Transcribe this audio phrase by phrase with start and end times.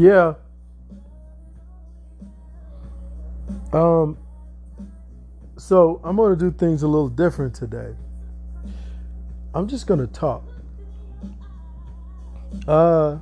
[0.00, 0.32] Yeah.
[3.74, 4.16] Um.
[5.58, 7.94] So I'm gonna do things a little different today.
[9.54, 10.42] I'm just gonna talk.
[12.66, 13.18] Uh.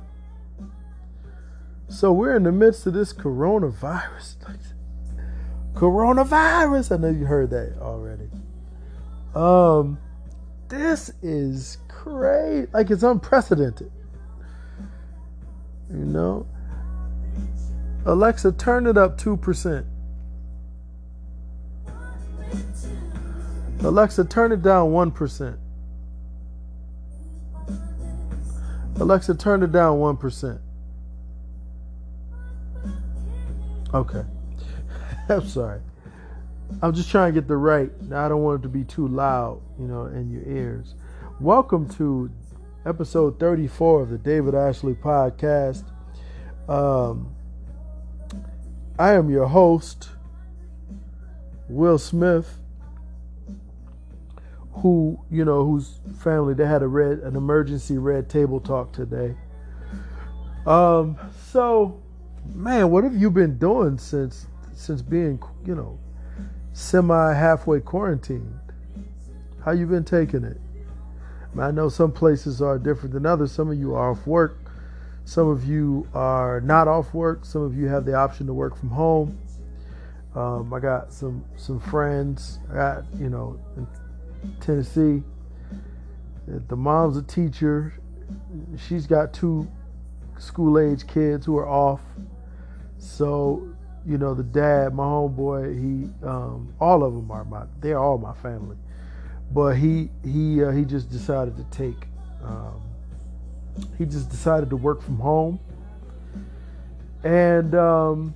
[1.89, 4.35] So we're in the midst of this coronavirus.
[5.73, 6.95] coronavirus.
[6.95, 8.29] I know you heard that already.
[9.35, 9.97] Um,
[10.69, 12.69] this is crazy.
[12.71, 13.91] Like it's unprecedented.
[15.89, 16.47] You know?
[18.09, 19.85] Alexa, turn it up 2%.
[23.81, 25.57] Alexa, turn it down 1%.
[28.95, 30.59] Alexa, turn it down 1%.
[33.93, 34.23] Okay.
[35.29, 35.81] I'm sorry.
[36.81, 37.91] I'm just trying to get the right.
[38.11, 40.95] I don't want it to be too loud, you know, in your ears.
[41.39, 42.31] Welcome to
[42.87, 45.83] episode 34 of the David Ashley podcast.
[46.67, 47.35] Um,
[48.99, 50.09] I am your host,
[51.69, 52.59] Will Smith,
[54.73, 59.37] who, you know, whose family they had a red an emergency red table talk today.
[60.67, 61.17] Um,
[61.49, 62.01] so
[62.53, 65.97] man, what have you been doing since since being, you know,
[66.73, 68.59] semi halfway quarantined?
[69.63, 70.59] How you been taking it?
[71.57, 73.53] I know some places are different than others.
[73.53, 74.68] Some of you are off work.
[75.29, 77.45] Some of you are not off work.
[77.45, 79.37] Some of you have the option to work from home.
[80.33, 82.57] Um, I got some some friends.
[82.71, 83.85] I got you know in
[84.59, 85.21] Tennessee.
[86.47, 87.93] The mom's a teacher.
[88.87, 89.67] She's got two
[90.39, 92.01] school age kids who are off.
[92.97, 93.69] So
[94.07, 98.17] you know the dad, my homeboy, he um, all of them are my they're all
[98.17, 98.77] my family
[99.51, 102.07] but he he uh, he just decided to take
[102.43, 102.81] um,
[103.97, 105.59] he just decided to work from home.
[107.23, 108.33] And um,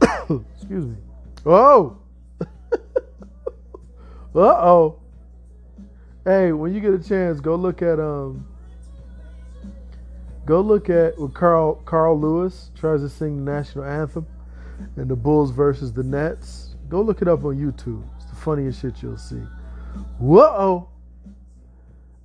[0.54, 0.96] excuse me.
[1.46, 1.98] Oh!
[4.34, 5.00] Uh-oh.
[6.24, 8.46] Hey when you get a chance go look at um
[10.44, 14.26] go look at when carl carl lewis tries to sing the national anthem
[14.96, 16.76] and the bulls versus the nets.
[16.88, 18.04] Go look it up on youtube.
[18.16, 19.42] It's the funniest shit you'll see.
[20.18, 20.88] Whoa.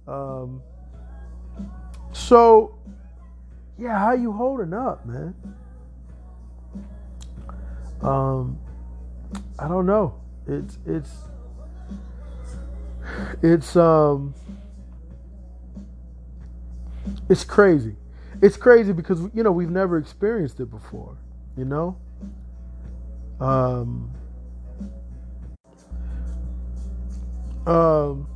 [0.08, 0.62] Um.
[2.14, 2.76] So,
[3.78, 5.36] yeah, how you holding up, man?
[8.02, 8.58] Um,
[9.60, 10.22] I don't know.
[10.48, 11.12] It's it's
[13.42, 14.34] it's um
[17.30, 17.96] it's crazy.
[18.42, 21.18] It's crazy because you know we've never experienced it before.
[21.58, 21.98] You know.
[23.40, 24.12] Um
[27.66, 28.28] Um,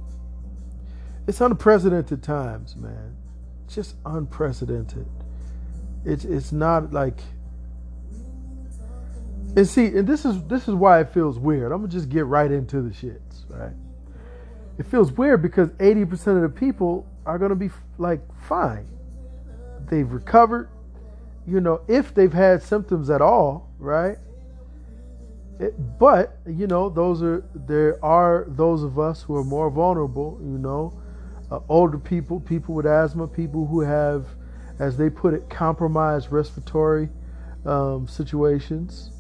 [1.28, 3.17] it's unprecedented times, man.
[3.68, 5.08] Just unprecedented.
[6.06, 7.20] It's it's not like.
[9.56, 11.72] And see, and this is this is why it feels weird.
[11.72, 13.74] I'm gonna just get right into the shits, right?
[14.78, 18.88] It feels weird because 80% of the people are gonna be like fine.
[19.90, 20.70] They've recovered,
[21.48, 24.18] you know, if they've had symptoms at all, right?
[25.60, 30.40] It, but you know, those are there are those of us who are more vulnerable.
[30.42, 31.02] You know,
[31.52, 34.26] uh, older people, people with asthma, people who have,
[34.80, 37.10] as they put it, compromised respiratory
[37.66, 39.12] um, situations,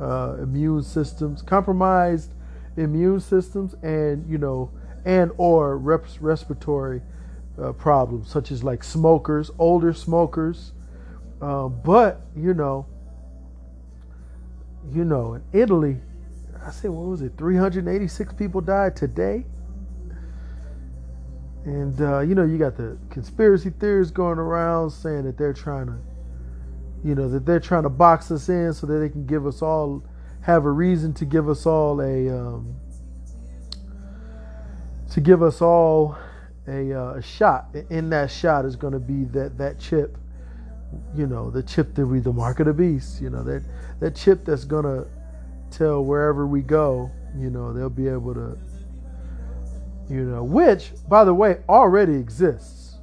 [0.00, 2.34] uh, immune systems, compromised
[2.76, 4.70] immune systems, and you know,
[5.04, 7.02] and or res- respiratory
[7.60, 10.72] uh, problems such as like smokers, older smokers.
[11.40, 12.86] Uh, but you know
[14.92, 15.98] you know, in Italy,
[16.64, 17.32] I said, what was it?
[17.36, 19.44] 386 people died today.
[21.64, 25.86] And, uh, you know, you got the conspiracy theories going around saying that they're trying
[25.86, 25.98] to,
[27.04, 29.60] you know, that they're trying to box us in so that they can give us
[29.60, 30.02] all,
[30.42, 32.74] have a reason to give us all a, um,
[35.10, 36.16] to give us all
[36.66, 37.74] a, uh, a shot.
[37.90, 40.16] In that shot is going to be that, that chip
[41.14, 43.62] you know, the chip that we the mark of the beast, you know, that
[44.00, 45.06] that chip that's gonna
[45.70, 48.58] tell wherever we go, you know, they'll be able to
[50.10, 52.96] you know, which by the way already exists.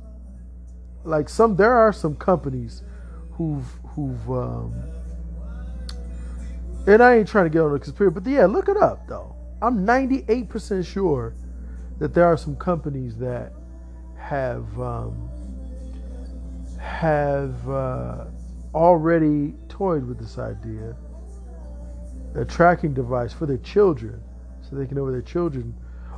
[1.04, 2.83] Like some there are some companies
[3.31, 3.65] who've
[3.95, 4.74] who've um
[6.86, 9.36] and I ain't trying to get on the conspiracy, but yeah, look it up though.
[9.62, 11.33] I'm 98% sure
[12.00, 13.54] that there are some companies that
[14.18, 15.30] have um,
[16.80, 18.25] have uh,
[18.74, 20.95] already toyed with this idea
[22.36, 24.21] a tracking device for their children
[24.62, 25.74] so they can know where their children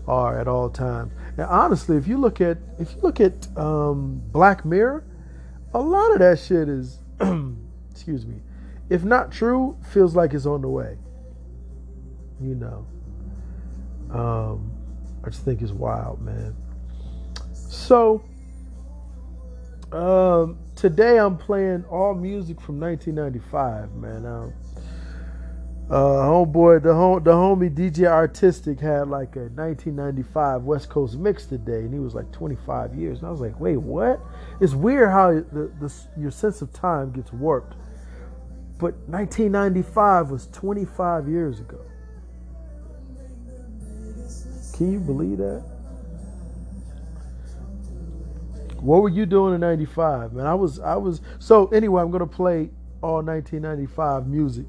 [0.09, 1.13] are at all times.
[1.37, 5.05] And honestly, if you look at if you look at um, Black Mirror,
[5.73, 6.99] a lot of that shit is
[7.91, 8.41] excuse me,
[8.89, 10.97] if not true, feels like it's on the way.
[12.41, 12.87] You know.
[14.11, 14.71] Um,
[15.23, 16.55] I just think it's wild, man.
[17.53, 18.23] So,
[19.91, 24.25] um, today I'm playing all music from 1995, man.
[24.25, 24.53] Um,
[25.89, 31.47] uh, homeboy, the home, the homie DJ Artistic had like a 1995 West Coast mix
[31.47, 33.19] today, and he was like 25 years.
[33.19, 34.19] And I was like, wait, what?
[34.61, 37.75] It's weird how the, the your sense of time gets warped.
[38.77, 41.81] But 1995 was 25 years ago.
[44.77, 45.63] Can you believe that?
[48.79, 50.45] What were you doing in 95, man?
[50.45, 52.69] I was I was so anyway, I'm to play
[53.01, 54.65] all 1995 music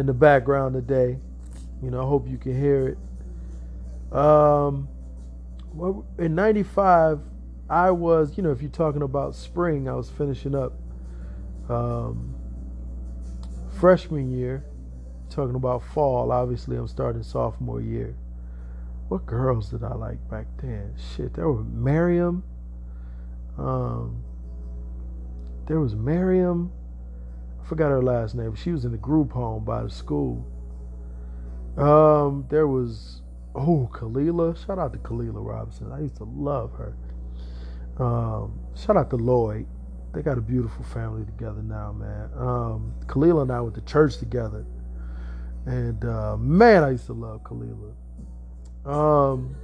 [0.00, 1.18] in the background today.
[1.82, 4.16] You know, I hope you can hear it.
[4.16, 4.88] Um,
[5.74, 7.20] well, in '95,
[7.68, 10.72] I was, you know, if you're talking about spring, I was finishing up
[11.68, 12.34] um,
[13.78, 14.64] freshman year.
[15.28, 18.16] Talking about fall, obviously, I'm starting sophomore year.
[19.08, 20.94] What girls did I like back then?
[21.14, 22.42] Shit, there was Miriam.
[23.56, 24.24] Um,
[25.66, 26.72] there was Miriam
[27.64, 28.54] forgot her last name.
[28.54, 30.46] She was in the group home by the school.
[31.76, 33.22] Um, there was
[33.54, 34.56] oh Kalila.
[34.66, 35.92] Shout out to Kalila Robinson.
[35.92, 36.96] I used to love her.
[37.98, 39.66] Um, shout out to Lloyd.
[40.12, 42.30] They got a beautiful family together now, man.
[42.36, 44.66] Um, Kalila and I went to church together,
[45.66, 47.92] and uh, man, I used to love Kalila.
[48.84, 49.54] Um,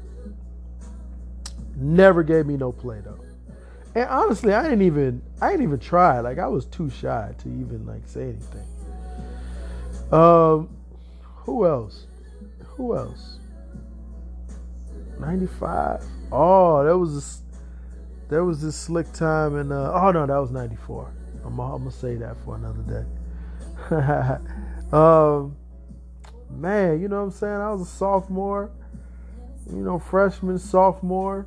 [1.74, 3.25] never gave me no play though.
[3.96, 6.20] And honestly, I didn't even I didn't even try.
[6.20, 8.66] Like I was too shy to even like say anything.
[10.12, 10.68] Um,
[11.22, 12.04] who else?
[12.76, 13.38] Who else?
[15.18, 16.04] 95.
[16.30, 17.42] Oh, that was this
[18.28, 21.10] there was this slick time and uh, oh no, that was 94.
[21.46, 23.06] I'm, I'm gonna say that for another day.
[24.92, 25.56] um,
[26.50, 27.54] man, you know what I'm saying?
[27.54, 28.70] I was a sophomore,
[29.70, 31.46] you know, freshman, sophomore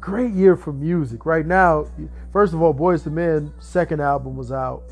[0.00, 1.26] great year for music.
[1.26, 1.86] Right now,
[2.32, 4.82] first of all, Boyz II Men second album was out.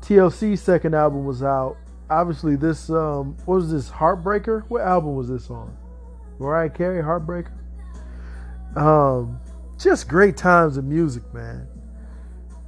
[0.00, 1.76] TLC second album was out.
[2.08, 4.64] Obviously, this um, what was this Heartbreaker?
[4.68, 5.76] What album was this on?
[6.38, 7.52] Mariah Carey, Heartbreaker.
[8.76, 9.38] Um,
[9.78, 11.68] just great times of music, man.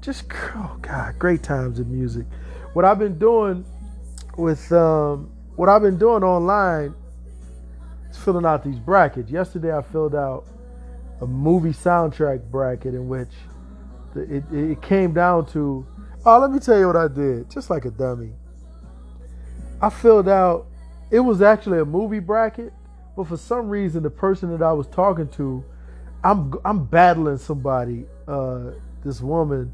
[0.00, 0.24] Just
[0.54, 2.26] oh god, great times of music.
[2.74, 3.64] What I've been doing
[4.36, 6.94] with um, what I've been doing online
[8.10, 9.30] is filling out these brackets.
[9.30, 10.46] Yesterday, I filled out
[11.22, 13.30] a movie soundtrack bracket in which
[14.14, 15.86] it, it came down to
[16.26, 18.32] oh let me tell you what i did just like a dummy.
[19.80, 20.66] I filled out
[21.10, 22.72] it was actually a movie bracket
[23.16, 25.64] but for some reason the person that i was talking to
[26.22, 28.72] i'm i'm battling somebody uh,
[29.02, 29.72] this woman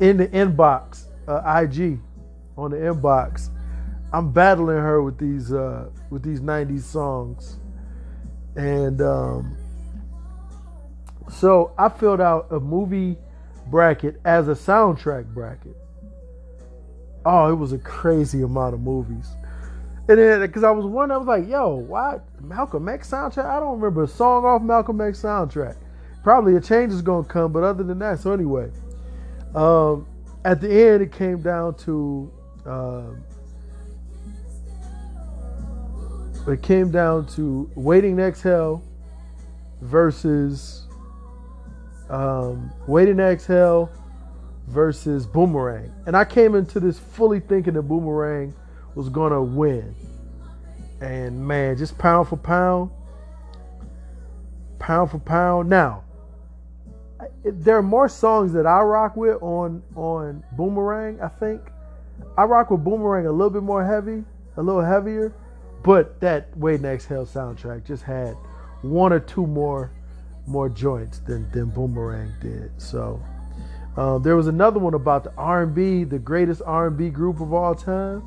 [0.00, 2.00] in the inbox uh, ig
[2.58, 3.50] on the inbox.
[4.12, 7.58] I'm battling her with these uh, with these 90s songs.
[8.56, 9.56] And um,
[11.30, 13.16] so I filled out a movie
[13.66, 15.76] bracket as a soundtrack bracket.
[17.24, 19.28] Oh, it was a crazy amount of movies.
[20.08, 23.44] And then, because I was wondering, I was like, yo, why Malcolm X soundtrack?
[23.44, 25.76] I don't remember a song off Malcolm X soundtrack.
[26.24, 28.70] Probably a change is going to come, but other than that, so anyway,
[29.54, 30.06] um,
[30.44, 32.32] at the end, it came down to.
[32.64, 33.22] Um,
[36.46, 38.82] it came down to Waiting to Exhale
[39.82, 40.87] versus
[42.10, 43.90] um, Waiting to Exhale
[44.66, 45.92] versus Boomerang.
[46.06, 48.54] And I came into this fully thinking that Boomerang
[48.94, 49.94] was going to win.
[51.00, 52.90] And man, just pound for pound,
[54.78, 55.68] pound for pound.
[55.68, 56.04] Now,
[57.44, 61.20] there are more songs that I rock with on on Boomerang.
[61.20, 61.62] I think
[62.36, 64.24] I rock with Boomerang a little bit more heavy,
[64.56, 65.32] a little heavier,
[65.82, 68.34] but that Waiting to Exhale soundtrack just had
[68.82, 69.92] one or two more
[70.48, 72.70] more joints than than Boomerang did.
[72.80, 73.22] So
[73.96, 78.20] um, there was another one about the R&B, the greatest R&B group of all time,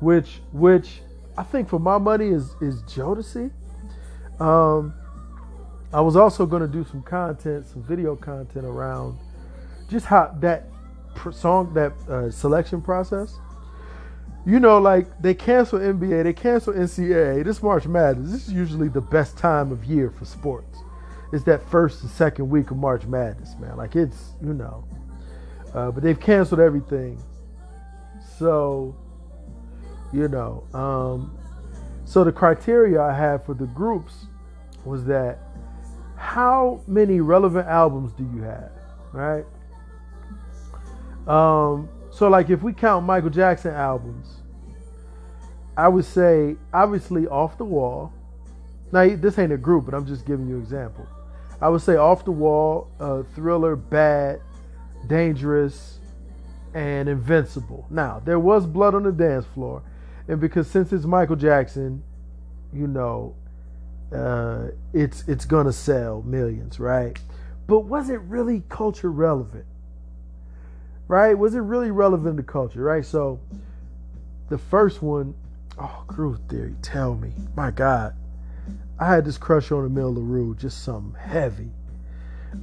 [0.00, 1.00] which which
[1.36, 3.50] I think for my money is is Jodeci.
[4.38, 4.92] Um,
[5.94, 9.18] I was also going to do some content, some video content around
[9.88, 10.68] just how that
[11.32, 13.38] song, that uh, selection process.
[14.44, 17.44] You know, like they cancel NBA, they cancel NCAA.
[17.44, 20.82] This March Madness, this is usually the best time of year for sports
[21.32, 23.76] it's that first and second week of March Madness, man.
[23.76, 24.84] Like it's you know,
[25.74, 27.22] uh, but they've canceled everything.
[28.38, 28.94] So,
[30.12, 31.38] you know, um,
[32.04, 34.26] so the criteria I had for the groups
[34.84, 35.38] was that
[36.16, 38.70] how many relevant albums do you have,
[39.12, 39.44] right?
[41.26, 44.42] Um, so like if we count Michael Jackson albums,
[45.76, 48.12] I would say obviously Off the Wall.
[48.92, 51.06] Now this ain't a group, but I'm just giving you an example.
[51.62, 54.40] I would say Off the Wall, uh, Thriller, Bad,
[55.06, 56.00] Dangerous,
[56.74, 57.86] and Invincible.
[57.88, 59.82] Now there was blood on the dance floor,
[60.26, 62.02] and because since it's Michael Jackson,
[62.72, 63.36] you know,
[64.12, 67.16] uh, it's it's gonna sell millions, right?
[67.68, 69.66] But was it really culture relevant?
[71.06, 71.38] Right?
[71.38, 72.82] Was it really relevant to culture?
[72.82, 73.04] Right?
[73.04, 73.38] So
[74.48, 75.34] the first one,
[75.78, 78.16] oh, Groove Theory, tell me, my God,
[78.98, 81.70] I had this crush on Amel Larrieux, just something heavy.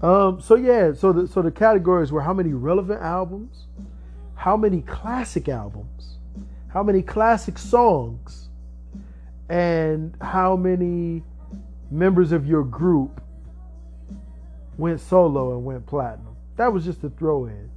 [0.01, 3.65] Um, so yeah, so the so the categories were how many relevant albums,
[4.35, 6.17] how many classic albums,
[6.67, 8.49] how many classic songs,
[9.49, 11.23] and how many
[11.91, 13.21] members of your group
[14.77, 16.35] went solo and went platinum.
[16.55, 17.69] That was just a throw in.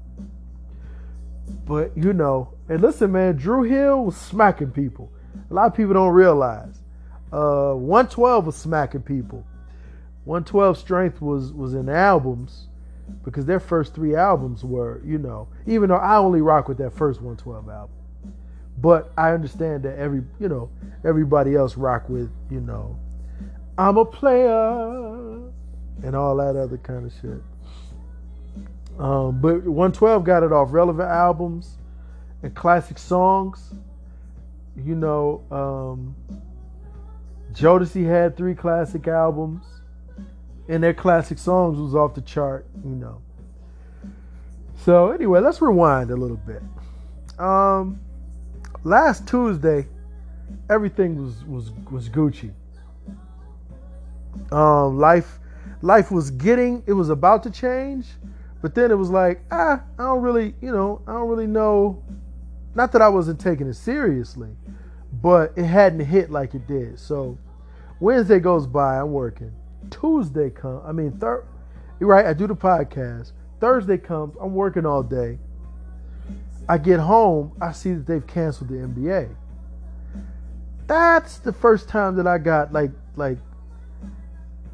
[1.65, 5.11] But you know, and listen, man, Dru Hill was smacking people.
[5.51, 6.82] A lot of people don't realize.
[7.33, 9.45] Uh, 112 was smacking people.
[10.25, 12.69] 112 Strength was was in albums
[13.25, 16.93] because their first three albums were, you know, even though I only rock with that
[16.93, 17.97] first 112 album.
[18.79, 20.71] But I understand that every, you know,
[21.05, 22.99] everybody else rock with, you know,
[23.77, 25.51] I'm a player
[26.03, 27.43] and all that other kind of shit.
[28.99, 31.79] Um, but 112 got it off relevant albums
[32.43, 33.75] and classic songs.
[34.77, 36.15] You know, um,
[37.53, 39.65] Jodeci had three classic albums,
[40.69, 42.67] and their classic songs was off the chart.
[42.85, 43.23] You know.
[44.85, 46.63] So anyway, let's rewind a little bit.
[47.39, 48.01] Um,
[48.85, 49.87] last Tuesday,
[50.69, 52.53] everything was was was Gucci.
[54.51, 55.39] Um, life
[55.83, 58.07] life was getting it was about to change,
[58.61, 62.03] but then it was like ah I don't really you know I don't really know.
[62.75, 64.49] Not that I wasn't taking it seriously,
[65.23, 66.99] but it hadn't hit like it did.
[66.99, 67.39] So
[68.01, 69.53] Wednesday goes by, I'm working.
[69.91, 71.19] Tuesday comes, I mean
[72.01, 72.27] right?
[72.27, 73.33] I do the podcast.
[73.61, 75.39] Thursday comes, I'm working all day.
[76.69, 79.35] I get home, I see that they've canceled the NBA.
[80.89, 83.39] That's the first time that I got like like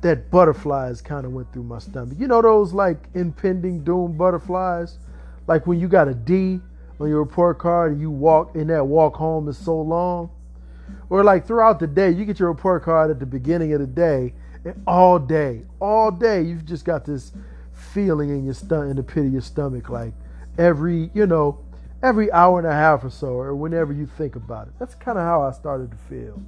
[0.01, 2.17] that butterflies kind of went through my stomach.
[2.19, 4.99] You know those like impending doom butterflies?
[5.47, 6.61] Like when you got a D
[7.01, 10.31] on your report card and you walk and that walk home is so long.
[11.11, 13.87] Or like throughout the day, you get your report card at the beginning of the
[13.87, 17.33] day, and all day, all day, you've just got this
[17.73, 20.13] feeling in your stomach, in the pit of your stomach, like
[20.59, 21.59] every, you know,
[22.03, 24.75] every hour and a half or so, or whenever you think about it.
[24.79, 26.43] That's kind of how I started to feel.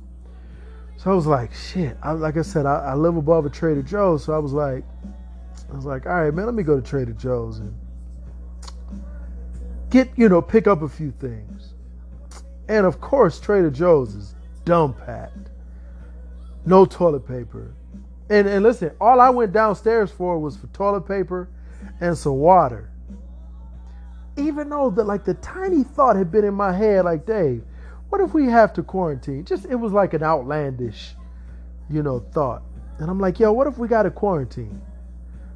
[0.97, 1.97] So I was like, shit.
[2.03, 4.85] I, like I said, I, I, live above a Trader Joe's, so I was like,
[5.71, 7.75] I was like, all right, man, let me go to Trader Joe's and
[9.89, 11.70] get, you know, pick up a few things.
[12.71, 15.50] And of course, Trader Joe's is dumb packed.
[16.65, 17.75] No toilet paper.
[18.29, 21.49] And and listen, all I went downstairs for was for toilet paper
[22.00, 22.89] and some water.
[24.37, 27.65] Even though that like the tiny thought had been in my head, like Dave,
[28.09, 29.45] what if we have to quarantine?
[29.45, 31.17] Just it was like an outlandish,
[31.89, 32.62] you know, thought.
[33.00, 34.81] And I'm like, yo, what if we got to quarantine?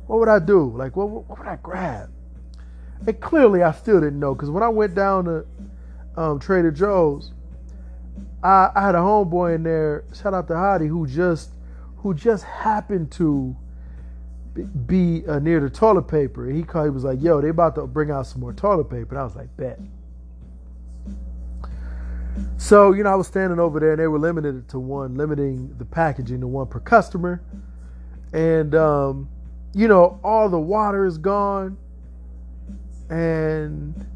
[0.08, 0.72] What would I do?
[0.76, 2.10] Like, what, what would I grab?
[3.06, 5.46] And clearly, I still didn't know because when I went down to
[6.16, 7.32] um, Trader Joe's,
[8.42, 10.04] I, I, had a homeboy in there.
[10.14, 11.50] Shout out to Hottie who just
[11.96, 13.56] who just happened to
[14.86, 16.48] be uh, near the toilet paper.
[16.48, 16.86] He called.
[16.86, 19.24] He was like, "Yo, they about to bring out some more toilet paper." And I
[19.24, 19.80] was like, "Bet."
[22.56, 25.74] So, you know, I was standing over there and they were limited to one, limiting
[25.78, 27.42] the packaging to one per customer.
[28.32, 29.28] And, um,
[29.72, 31.76] you know, all the water is gone.
[33.10, 34.06] And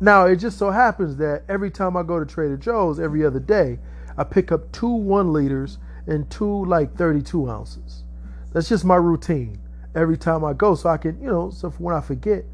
[0.00, 3.40] now it just so happens that every time I go to Trader Joe's every other
[3.40, 3.78] day,
[4.16, 8.04] I pick up two one liters and two like 32 ounces.
[8.52, 9.60] That's just my routine
[9.94, 10.74] every time I go.
[10.74, 12.44] So I can, you know, so when I forget,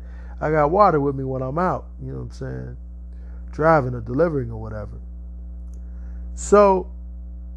[0.41, 1.87] I got water with me when I'm out.
[2.03, 2.77] You know what I'm saying?
[3.55, 5.01] driving or delivering or whatever.
[6.35, 6.91] So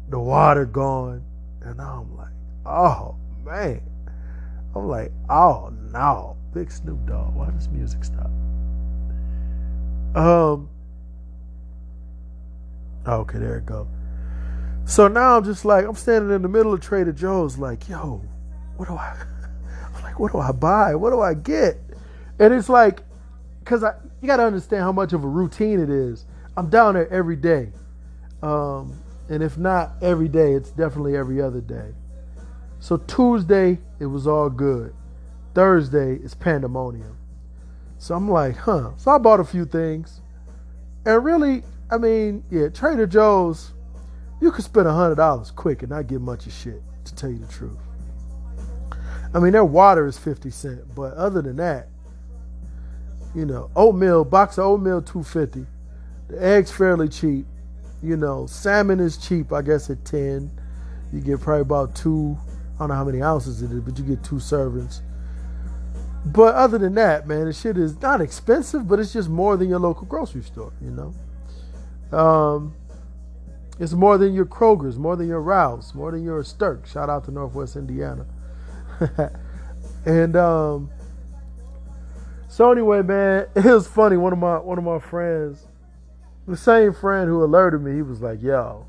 [0.08, 1.24] the water gone,
[1.60, 2.32] and I'm like,
[2.64, 3.82] oh man.
[4.74, 7.34] I'm like, oh no, big Snoop Dogg.
[7.34, 8.30] Why does music stop?
[10.14, 10.68] Um.
[13.06, 13.88] Okay, there it go.
[14.84, 18.22] So now I'm just like, I'm standing in the middle of Trader Joe's, like, yo,
[18.76, 19.16] what do I?
[19.94, 20.94] I'm like, what do I buy?
[20.94, 21.78] What do I get?
[22.38, 23.02] And it's like,
[23.60, 26.24] because I, you got to understand how much of a routine it is.
[26.56, 27.70] I'm down there every day.
[28.42, 28.98] Um,
[29.28, 31.92] and if not every day, it's definitely every other day.
[32.80, 34.94] So Tuesday, it was all good.
[35.54, 37.17] Thursday, it's pandemonium.
[37.98, 38.92] So I'm like, huh.
[38.96, 40.20] So I bought a few things.
[41.04, 43.72] And really, I mean, yeah, Trader Joe's,
[44.40, 47.38] you could spend a $100 quick and not get much of shit, to tell you
[47.38, 47.78] the truth.
[49.34, 51.88] I mean, their water is 50 cent, but other than that,
[53.34, 55.66] you know, oatmeal, box of oatmeal 250.
[56.28, 57.46] The eggs fairly cheap.
[58.02, 60.50] You know, salmon is cheap, I guess at 10.
[61.12, 62.38] You get probably about two,
[62.76, 65.00] I don't know how many ounces it is, but you get two servings.
[66.32, 69.68] But other than that, man, the shit is not expensive, but it's just more than
[69.68, 72.16] your local grocery store, you know?
[72.16, 72.74] Um,
[73.78, 76.86] it's more than your Kroger's, more than your Ralph's, more than your Sturk.
[76.86, 78.26] Shout out to Northwest Indiana.
[80.04, 80.90] and um,
[82.48, 84.16] so anyway, man, it was funny.
[84.16, 85.66] One of my one of my friends,
[86.46, 88.86] the same friend who alerted me, he was like, "Yo,"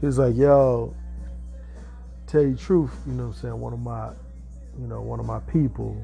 [0.00, 0.94] he was like, "Yo."
[2.26, 3.60] Tell you truth, you know what I'm saying?
[3.60, 4.10] One of my
[4.78, 5.96] you know, one of my people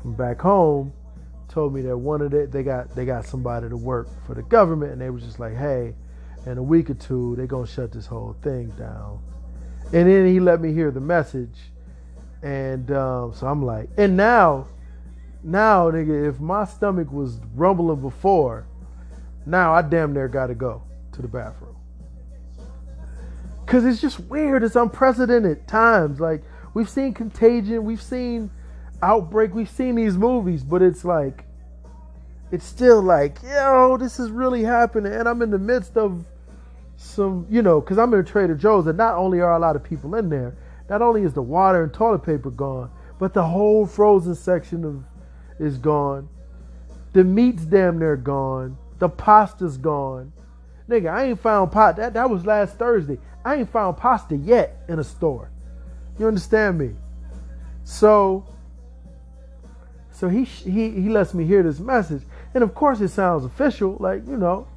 [0.00, 0.92] from back home
[1.48, 4.42] told me that one of the they got they got somebody to work for the
[4.42, 5.94] government and they was just like, hey,
[6.46, 9.20] in a week or two they're gonna shut this whole thing down.
[9.92, 11.58] And then he let me hear the message,
[12.42, 14.68] and um, so I'm like, and now,
[15.42, 18.66] now nigga, if my stomach was rumbling before,
[19.46, 20.82] now I damn near gotta go
[21.12, 21.76] to the bathroom.
[23.66, 24.64] Cause it's just weird.
[24.64, 26.20] It's unprecedented times.
[26.20, 26.42] Like
[26.74, 28.50] We've seen Contagion, we've seen
[29.02, 31.44] Outbreak, we've seen these movies, but it's like,
[32.52, 35.12] it's still like, yo, this is really happening.
[35.12, 36.24] And I'm in the midst of
[36.96, 39.82] some, you know, because I'm in Trader Joe's, and not only are a lot of
[39.82, 40.54] people in there,
[40.88, 45.04] not only is the water and toilet paper gone, but the whole frozen section of
[45.58, 46.28] is gone.
[47.12, 48.76] The meat's damn near gone.
[48.98, 50.32] The pasta's gone.
[50.88, 51.96] Nigga, I ain't found pot.
[51.96, 53.18] That that was last Thursday.
[53.44, 55.50] I ain't found pasta yet in a store.
[56.20, 56.90] You understand me?
[57.82, 58.44] So,
[60.12, 63.96] so he he he lets me hear this message, and of course it sounds official,
[63.98, 64.68] like you know.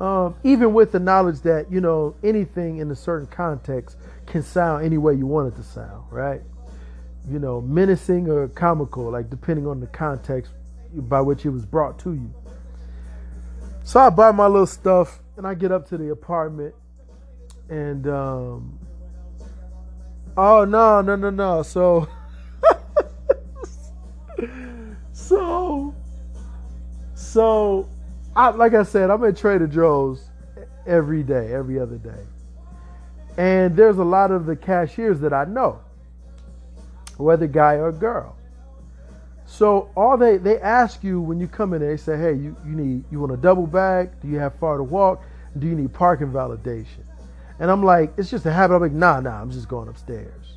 [0.00, 4.84] Um, even with the knowledge that you know anything in a certain context can sound
[4.84, 6.40] any way you want it to sound, right?
[7.30, 10.50] You know, menacing or comical, like depending on the context
[10.92, 12.34] by which it was brought to you.
[13.84, 16.74] So I buy my little stuff and I get up to the apartment,
[17.68, 18.80] and um,
[20.42, 21.62] Oh no, no, no, no.
[21.62, 22.08] So
[25.12, 25.94] So
[27.12, 27.86] So
[28.34, 30.30] I like I said, I'm at Trader Joe's
[30.86, 32.24] every day, every other day.
[33.36, 35.82] And there's a lot of the cashiers that I know,
[37.18, 38.34] whether guy or girl.
[39.44, 42.56] So all they they ask you when you come in there, they say, hey, you,
[42.64, 44.18] you need you want a double bag?
[44.22, 45.22] Do you have far to walk?
[45.58, 47.09] Do you need parking validation?
[47.60, 48.74] And I'm like, it's just a habit.
[48.74, 50.54] I'm like, nah, nah, I'm just going upstairs.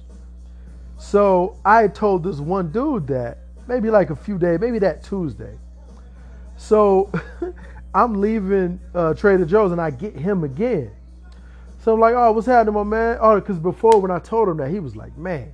[0.98, 5.58] So I told this one dude that maybe like a few days, maybe that Tuesday.
[6.56, 7.12] So
[7.94, 10.92] I'm leaving uh, Trader Joe's and I get him again.
[11.84, 13.18] So I'm like, oh, what's happening, my man?
[13.20, 15.52] Oh, because before when I told him that, he was like, man,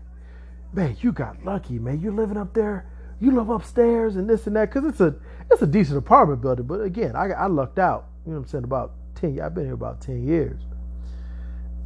[0.71, 1.99] man, you got lucky, man.
[1.99, 2.85] You're living up there.
[3.19, 4.71] You live upstairs and this and that.
[4.71, 5.15] Because it's a
[5.49, 6.67] it's a decent apartment building.
[6.67, 8.05] But again, I, I lucked out.
[8.23, 8.63] You know what I'm saying?
[8.65, 10.61] About 10 I've been here about 10 years.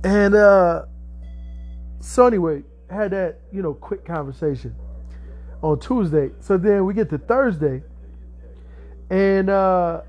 [0.04, 0.86] And uh,
[2.00, 4.76] so anyway, had that you know quick conversation
[5.62, 6.32] on Tuesday.
[6.40, 7.82] So then we get to Thursday,
[9.10, 10.02] and uh,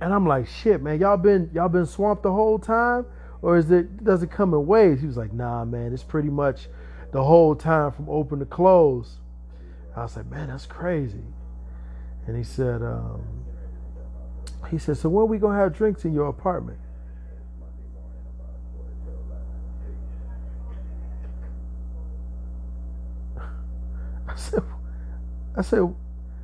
[0.00, 3.06] and I'm like, shit, man, y'all been y'all been swamped the whole time,
[3.42, 5.00] or is it does it come in waves?
[5.00, 6.68] He was like, nah, man, it's pretty much
[7.12, 9.20] the whole time from open to close.
[9.96, 11.24] I was like, man, that's crazy.
[12.26, 13.22] And he said, um,
[14.70, 16.78] he said, so when we gonna have drinks in your apartment?
[24.36, 24.62] I said,
[25.56, 25.94] I said,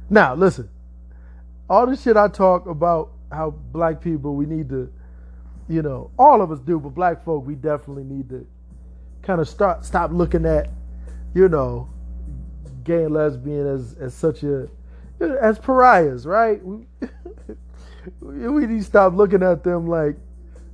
[0.08, 0.70] now listen,
[1.68, 4.90] all the shit I talk about how black people we need to,
[5.68, 8.46] you know, all of us do, but black folk we definitely need to
[9.20, 10.70] kind of start stop looking at,
[11.34, 11.90] you know,
[12.82, 14.68] gay and lesbian as as such a
[15.20, 16.64] as pariahs, right?
[16.64, 16.86] We,
[18.20, 20.16] we need to stop looking at them like,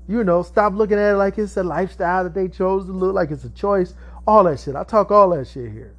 [0.06, 3.12] you know, stop looking at it like it's a lifestyle that they chose to look
[3.12, 3.94] like it's a choice.
[4.24, 4.76] All that shit.
[4.76, 5.97] I talk all that shit here.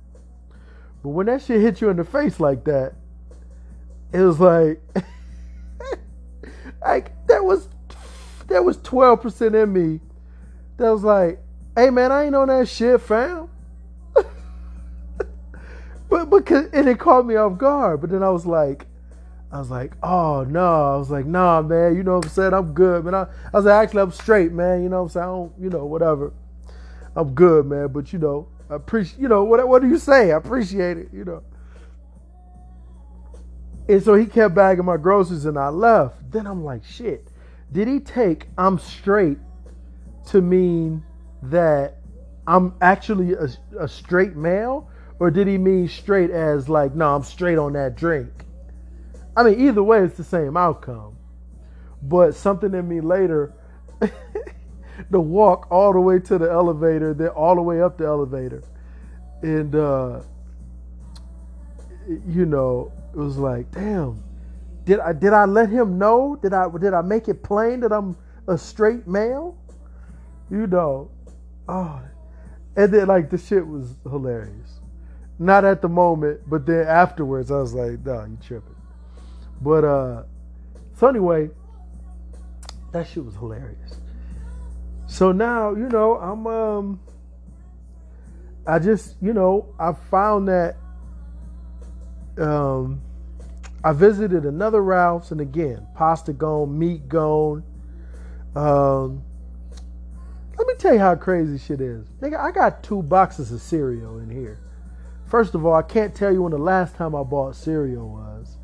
[1.02, 2.94] But when that shit hit you in the face like that,
[4.12, 4.82] it was like,
[6.82, 7.70] like that was
[8.48, 10.00] that was twelve percent in me.
[10.78, 11.40] That was like,
[11.76, 13.50] hey man, I ain't on that shit, fam.
[16.10, 18.02] but because and it caught me off guard.
[18.02, 18.88] But then I was like,
[19.52, 20.94] I was like, oh no.
[20.94, 21.96] I was like, nah, man.
[21.96, 22.54] You know what I'm saying?
[22.54, 23.16] I'm good, man.
[23.16, 24.84] I, I was like, actually, I'm straight, man.
[24.84, 25.24] You know what I'm saying?
[25.24, 26.34] I don't, you know, whatever.
[27.16, 27.88] I'm good, man.
[27.88, 30.32] But you know, I appreciate, you know, what, what do you say?
[30.32, 31.44] I appreciate it, you know.
[33.88, 36.32] And so he kept bagging my groceries and I left.
[36.32, 37.28] Then I'm like, shit,
[37.72, 39.40] did he take I'm straight
[40.28, 41.04] to mean
[41.44, 41.98] that
[42.46, 44.90] I'm actually a, a straight male?
[45.18, 48.46] Or did he mean straight as like, no, I'm straight on that drink?
[49.36, 51.18] I mean, either way, it's the same outcome.
[52.02, 53.54] But something in me later,
[55.10, 58.64] the walk all the way to the elevator, then all the way up the elevator.
[59.42, 60.22] And, uh,
[62.28, 64.24] you know, it was like, damn,
[64.86, 66.36] did I did I let him know?
[66.42, 69.56] Did I did I make it plain that I'm a straight male?
[70.50, 71.12] You know,
[71.68, 72.02] oh,
[72.76, 74.80] and then like the shit was hilarious.
[75.38, 78.76] Not at the moment, but then afterwards, I was like, "No, you tripping."
[79.62, 80.24] But uh,
[80.96, 81.52] so anyway,
[82.92, 84.00] that shit was hilarious.
[85.10, 87.00] So now, you know, I'm um,
[88.68, 90.78] I just, you know, I found that
[92.38, 93.02] um,
[93.84, 97.64] I visited another Ralph's, and again, pasta gone, meat gone.
[98.56, 99.24] Um,
[100.56, 102.06] let me tell you how crazy shit is.
[102.22, 104.60] Nigga, I got two boxes of cereal in here.
[105.26, 108.58] First of all, I can't tell you when the last time I bought cereal was.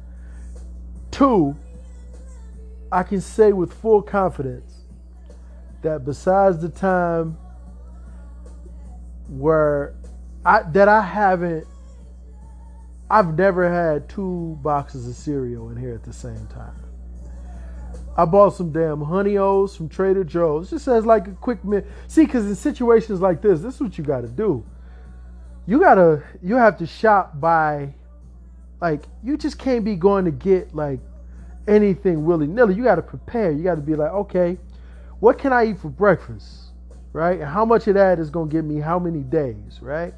[1.10, 1.56] Two,
[2.92, 4.75] I can say with full confidence
[5.86, 7.38] that besides the time
[9.30, 9.96] where
[10.44, 11.66] I that I haven't
[13.10, 16.76] I've never had two boxes of cereal in here at the same time.
[18.18, 20.72] I bought some damn honey o's from Trader Joe's.
[20.72, 21.88] Just as like a quick minute.
[22.08, 24.66] See, because in situations like this, this is what you got to do.
[25.68, 27.94] You gotta, you have to shop by,
[28.82, 31.00] like, you just can't be going to get like
[31.68, 32.74] anything willy nilly.
[32.74, 33.52] You got to prepare.
[33.52, 34.58] You got to be like, okay,
[35.20, 36.72] what can I eat for breakfast,
[37.14, 37.40] right?
[37.40, 40.14] And how much of that is gonna give me how many days, right?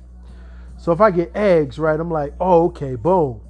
[0.78, 3.42] So if I get eggs, right, I'm like, oh, okay, boom.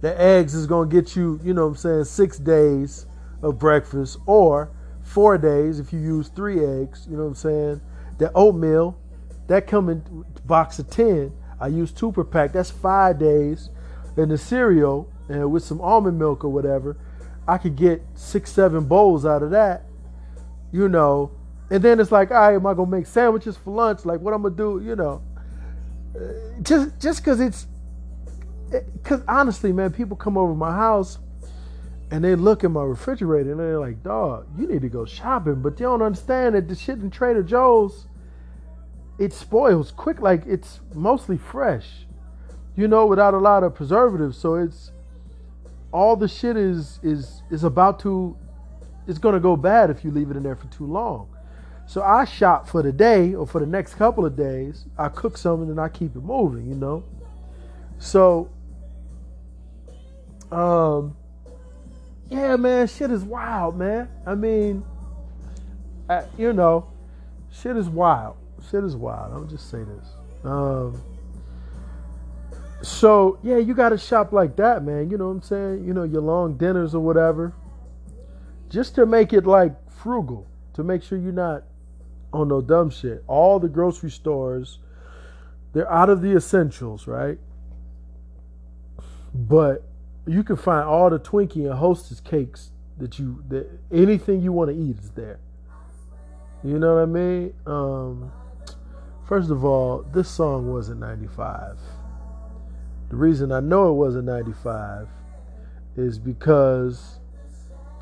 [0.00, 3.06] The eggs is gonna get you, you know what I'm saying, six days
[3.42, 4.70] of breakfast, or
[5.02, 7.80] four days if you use three eggs, you know what I'm saying?
[8.18, 8.98] The oatmeal,
[9.46, 11.32] that come in box of 10.
[11.60, 13.70] I use two per pack, that's five days.
[14.16, 16.96] And the cereal, and with some almond milk or whatever,
[17.46, 19.84] I could get six, seven bowls out of that,
[20.72, 21.30] you know.
[21.70, 24.04] And then it's like, all right, am I gonna make sandwiches for lunch?
[24.04, 25.22] Like, what I'm gonna do, you know?
[26.62, 27.66] just just because it's
[28.70, 31.18] because honestly, man, people come over my house
[32.10, 35.62] and they look at my refrigerator and they're like, "Dog, you need to go shopping,"
[35.62, 38.06] but they don't understand that the shit in Trader Joe's
[39.18, 40.20] it spoils quick.
[40.20, 42.06] Like it's mostly fresh,
[42.74, 44.36] you know, without a lot of preservatives.
[44.36, 44.90] So it's
[45.92, 48.36] all the shit is is is about to
[49.06, 51.28] it's gonna go bad if you leave it in there for too long.
[51.86, 54.86] So I shop for the day or for the next couple of days.
[54.98, 57.04] I cook something and I keep it moving, you know.
[57.98, 58.50] So,
[60.50, 61.16] um,
[62.28, 64.08] yeah, man, shit is wild, man.
[64.26, 64.84] I mean,
[66.10, 66.88] I, you know,
[67.52, 68.36] shit is wild.
[68.68, 69.32] Shit is wild.
[69.32, 70.08] I'll just say this.
[70.44, 71.00] Um,
[72.82, 75.08] so yeah, you got to shop like that, man.
[75.10, 75.84] You know what I'm saying?
[75.84, 77.52] You know your long dinners or whatever,
[78.68, 81.64] just to make it like frugal, to make sure you're not
[82.32, 83.22] on no dumb shit.
[83.26, 84.78] All the grocery stores,
[85.72, 87.38] they're out of the essentials, right?
[89.34, 89.82] But
[90.26, 94.70] you can find all the Twinkie and Hostess cakes that you that anything you want
[94.70, 95.38] to eat is there.
[96.64, 97.54] You know what I mean?
[97.66, 98.32] Um,
[99.28, 101.78] first of all, this song wasn't 95.
[103.10, 105.08] The reason I know it wasn't 95
[105.96, 107.20] is because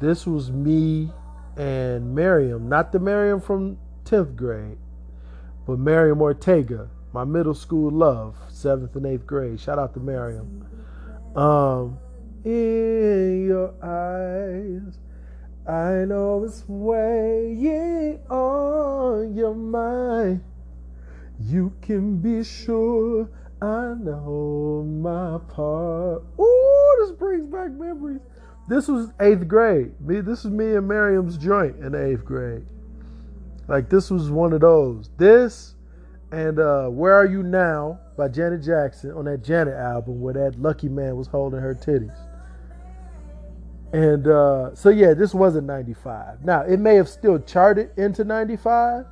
[0.01, 1.11] this was me
[1.57, 4.79] and Miriam, not the Miriam from 10th grade.
[5.67, 9.61] But Miriam Ortega, my middle school love, 7th and 8th grade.
[9.61, 10.67] Shout out to Miriam.
[11.35, 11.99] Um,
[12.45, 14.99] in your eyes,
[15.67, 20.45] I know it's weighing on your mind.
[21.41, 23.29] You can be sure
[23.63, 26.23] I know my part.
[26.39, 28.21] Ooh, this brings back memories.
[28.69, 30.01] This was eighth grade.
[30.01, 32.65] Me, this is me and Miriam's joint in eighth grade.
[33.69, 35.11] Like this was one of those.
[35.17, 35.75] This
[36.33, 40.61] and uh, Where Are You Now by Janet Jackson on that Janet album where that
[40.61, 42.17] lucky man was holding her titties.
[43.93, 46.45] And uh, so yeah, this wasn't 95.
[46.45, 49.05] Now it may have still charted into 95,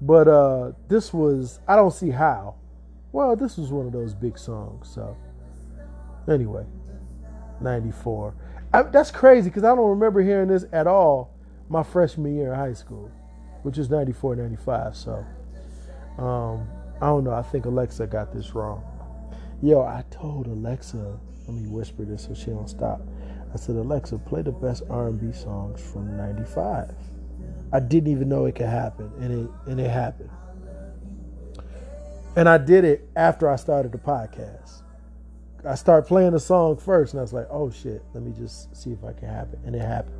[0.00, 2.56] but uh, this was I don't see how.
[3.12, 4.88] Well, this was one of those big songs.
[4.92, 5.16] So
[6.28, 6.66] anyway,
[7.60, 8.34] 94.
[8.76, 11.34] I, that's crazy because I don't remember hearing this at all
[11.68, 13.10] my freshman year in high school
[13.66, 14.94] which is 94, 95.
[14.94, 15.26] So
[16.18, 16.68] um,
[17.02, 17.32] I don't know.
[17.32, 18.84] I think Alexa got this wrong.
[19.60, 23.00] Yo, I told Alexa let me whisper this so she don't stop.
[23.52, 26.94] I said, Alexa, play the best R&B songs from '95.
[27.72, 30.30] I didn't even know it could happen, and it and it happened.
[32.36, 34.82] And I did it after I started the podcast.
[35.66, 38.74] I started playing the song first, and I was like, "Oh shit, let me just
[38.76, 40.16] see if I can happen," and it happened.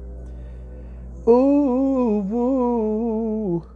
[1.28, 3.66] Ooh, ooh.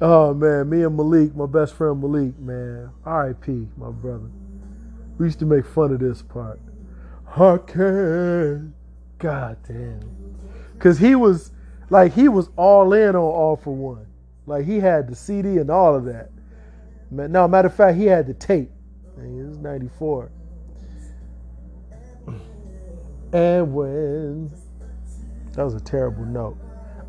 [0.00, 3.68] Oh man, me and Malik, my best friend Malik, man, R.I.P.
[3.76, 4.30] my brother.
[5.18, 6.60] We used to make fun of this part.
[7.36, 8.74] I can't.
[9.18, 10.36] God damn.
[10.78, 11.50] Cause he was
[11.90, 14.06] like he was all in on All-4-One.
[14.46, 16.30] Like he had the CD and all of that.
[17.10, 18.70] No, matter of fact, he had the tape.
[19.20, 20.30] It was 94.
[23.32, 24.50] And when
[25.52, 26.56] that was a terrible note.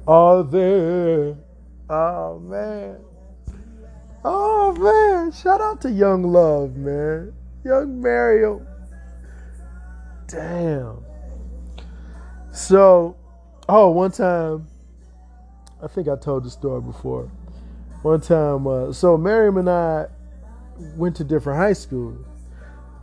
[0.07, 1.37] Are there
[1.89, 2.97] oh man.
[4.25, 5.31] Oh man.
[5.31, 7.33] Shout out to Young Love, man.
[7.63, 8.65] Young Mario.
[10.27, 11.05] Damn.
[12.51, 13.15] So,
[13.67, 14.67] oh, one time,
[15.81, 17.31] I think I told the story before.
[18.01, 20.07] One time, uh, so Miriam and I
[20.95, 22.25] went to different high schools.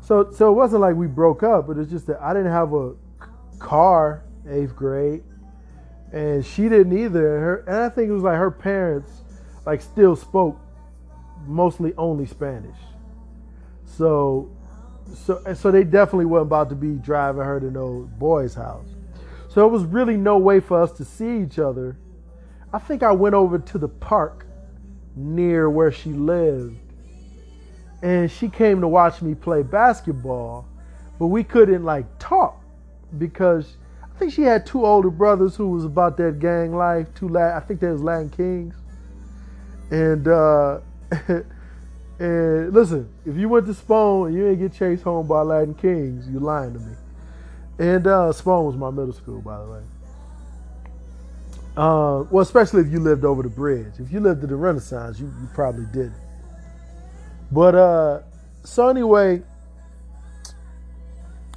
[0.01, 2.73] So, so it wasn't like we broke up, but it's just that I didn't have
[2.73, 2.95] a
[3.59, 5.23] car eighth grade,
[6.12, 7.41] and she didn't either.
[7.41, 9.11] Her, and I think it was like her parents,
[9.65, 10.61] like, still spoke
[11.47, 12.77] mostly only Spanish.
[13.85, 14.51] So
[15.15, 18.89] so so they definitely weren't about to be driving her to no boy's house.
[19.49, 21.97] So it was really no way for us to see each other.
[22.73, 24.47] I think I went over to the park
[25.15, 26.79] near where she lived.
[28.02, 30.66] And she came to watch me play basketball,
[31.18, 32.62] but we couldn't like talk
[33.18, 37.09] because I think she had two older brothers who was about that gang life.
[37.14, 38.74] Two, I think they was Latin Kings,
[39.90, 40.80] and uh,
[42.18, 45.74] And listen, if you went to Spohn and you didn't get chased home by Latin
[45.74, 46.94] Kings, you lying to me.
[47.78, 49.82] And uh, Spohn was my middle school, by the way.
[51.76, 53.92] Uh, well, especially if you lived over the bridge.
[53.98, 56.14] If you lived at the Renaissance, you, you probably didn't.
[57.50, 58.20] But uh,
[58.64, 59.42] so anyway,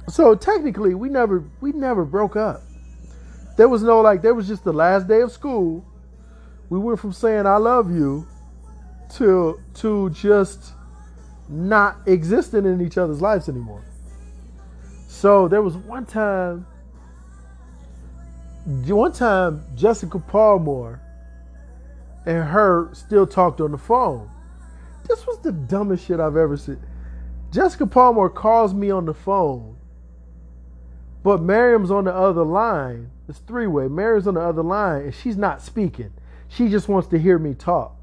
[0.08, 2.62] so technically we never we never broke up.
[3.56, 5.84] There was no like there was just the last day of school.
[6.68, 8.26] We went from saying I love you
[9.16, 10.72] to to just
[11.48, 13.84] not existing in each other's lives anymore.
[15.08, 16.66] So there was one time,
[18.64, 21.00] one time Jessica Palmore
[22.24, 24.30] and her still talked on the phone.
[25.10, 26.80] This was the dumbest shit I've ever seen.
[27.50, 29.76] Jessica Palmer calls me on the phone,
[31.24, 33.10] but Miriam's on the other line.
[33.28, 33.88] It's three way.
[33.88, 36.12] Miriam's on the other line, and she's not speaking.
[36.46, 37.96] She just wants to hear me talk.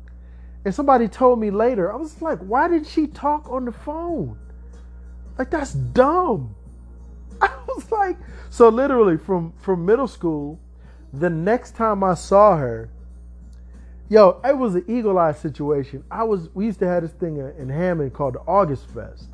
[0.65, 4.37] And somebody told me later, I was like, why did she talk on the phone?
[5.37, 6.55] Like that's dumb.
[7.41, 8.17] I was like,
[8.49, 10.59] so literally from from middle school,
[11.13, 12.89] the next time I saw her,
[14.09, 16.03] yo, it was an eagle eye situation.
[16.09, 19.29] I was we used to have this thing in Hammond called the August Fest,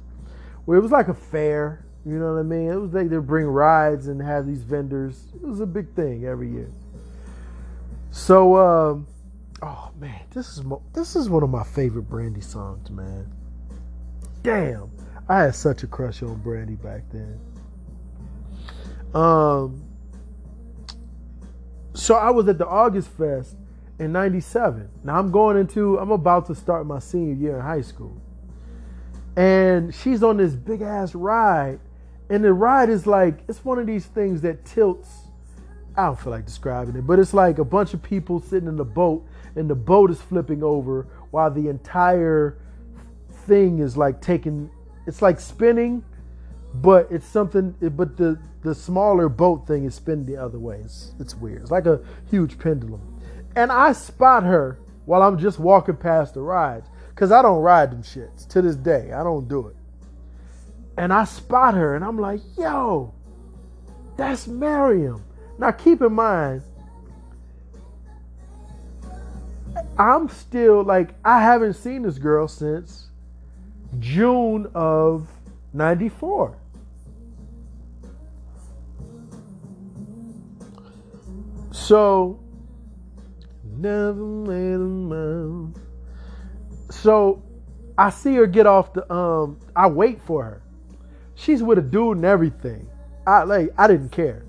[0.66, 1.86] where it was like a fair.
[2.06, 2.70] You know what I mean?
[2.70, 5.28] It was like they'd bring rides and have these vendors.
[5.36, 6.70] It was a big thing every year.
[8.12, 9.08] So um,
[9.66, 13.32] Oh man, this is this is one of my favorite Brandy songs, man.
[14.42, 14.92] Damn,
[15.30, 17.40] I had such a crush on Brandy back then.
[19.14, 19.86] Um,
[21.94, 23.56] so I was at the August Fest
[24.00, 24.90] in '97.
[25.04, 28.22] Now I'm going into, I'm about to start my senior year in high school,
[29.36, 31.80] and she's on this big ass ride,
[32.30, 35.10] and the ride is like it's one of these things that tilts.
[35.96, 38.78] I don't feel like describing it, but it's like a bunch of people sitting in
[38.78, 42.58] the boat and the boat is flipping over while the entire
[43.46, 44.70] thing is like taking
[45.06, 46.04] it's like spinning
[46.76, 51.14] but it's something but the the smaller boat thing is spinning the other way it's,
[51.20, 53.02] it's weird it's like a huge pendulum
[53.56, 56.88] and i spot her while i'm just walking past the rides.
[57.10, 59.12] Because i don't ride them shits to this day.
[59.12, 59.76] I don't do it.
[60.98, 63.14] And i spot her and i'm like yo
[64.16, 65.24] that's miriam.
[65.58, 66.64] Now keep in mind
[69.98, 73.08] I'm still like I haven't seen this girl since
[74.00, 75.28] June of
[75.74, 76.58] 94.
[81.72, 82.40] So
[83.84, 85.76] never made a move.
[86.90, 87.44] So
[87.98, 90.62] I see her get off the um I wait for her.
[91.36, 92.88] She's with a dude and everything.
[93.28, 94.46] I like I didn't care.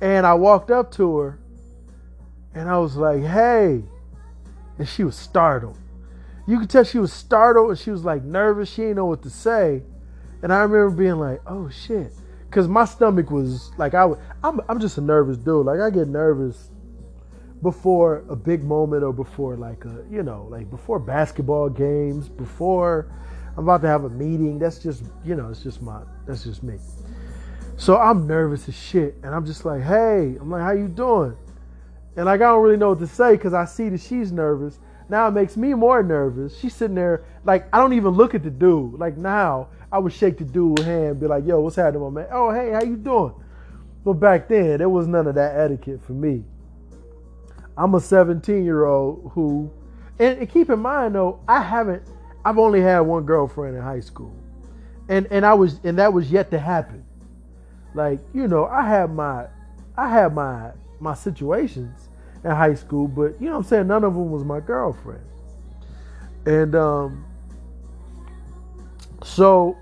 [0.00, 1.38] And I walked up to her
[2.54, 3.82] and I was like, "Hey,
[4.78, 5.76] and she was startled.
[6.46, 8.70] You could tell she was startled and she was like nervous.
[8.70, 9.82] She didn't know what to say.
[10.42, 12.12] And I remember being like, oh shit.
[12.50, 15.66] Cause my stomach was like I would, I'm I'm just a nervous dude.
[15.66, 16.70] Like I get nervous
[17.62, 23.10] before a big moment or before like a you know like before basketball games before
[23.56, 26.62] i'm about to have a meeting that's just you know it's just my that's just
[26.62, 26.78] me.
[27.76, 31.36] So i'm nervous as shit and i'm just like hey i'm like how you doing?
[32.16, 34.78] And like i don't really know what to say because i see that she's nervous.
[35.10, 36.58] Now it makes me more nervous.
[36.58, 39.00] She's sitting there like i don't even look at the dude.
[39.00, 42.10] Like now i would shake the dude's hand and be like yo what's happening my
[42.22, 42.28] man?
[42.30, 43.34] Oh hey how you doing?
[44.04, 46.44] But back then there was none of that etiquette for me
[47.78, 49.70] I'm a 17 year old who,
[50.18, 52.02] and, keep in mind though, I haven't,
[52.44, 54.34] I've only had one girlfriend in high school,
[55.08, 57.04] and and I was, and that was yet to happen.
[57.94, 59.46] Like you know, I had my,
[59.96, 62.08] I had my my situations
[62.42, 65.24] in high school, but you know what I'm saying, none of them was my girlfriend,
[66.46, 67.24] and um,
[69.22, 69.76] so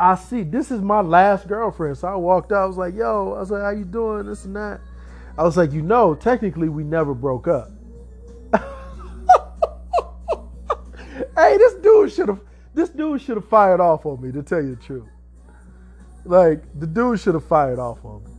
[0.00, 1.98] I see this is my last girlfriend.
[1.98, 4.26] So I walked out, I was like, yo, I was like, how you doing?
[4.26, 4.80] This and that.
[5.38, 7.70] I was like, you know, technically we never broke up.
[11.36, 12.40] hey, this dude should have
[12.74, 15.08] this dude should have fired off on me to tell you the truth.
[16.24, 18.30] Like the dude should have fired off on me.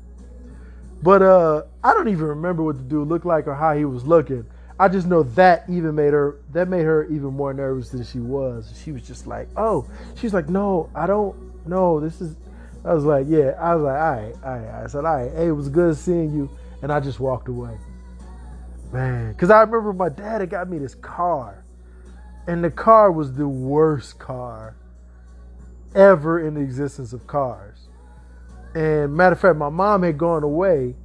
[1.02, 4.06] But uh I don't even remember what the dude looked like or how he was
[4.06, 4.46] looking.
[4.78, 8.20] I just know that even made her that made her even more nervous than she
[8.20, 8.78] was.
[8.84, 11.66] She was just like, "Oh," she's like, "No, I don't.
[11.66, 12.36] No, this is."
[12.84, 15.32] I was like, "Yeah." I was like, "All right, all right." I said, "All right,
[15.34, 16.50] hey, it was good seeing you."
[16.82, 17.78] And I just walked away.
[18.92, 21.64] Man, because I remember my dad had got me this car,
[22.48, 24.76] and the car was the worst car
[25.96, 27.88] ever in the existence of cars.
[28.76, 30.96] And matter of fact, my mom had gone away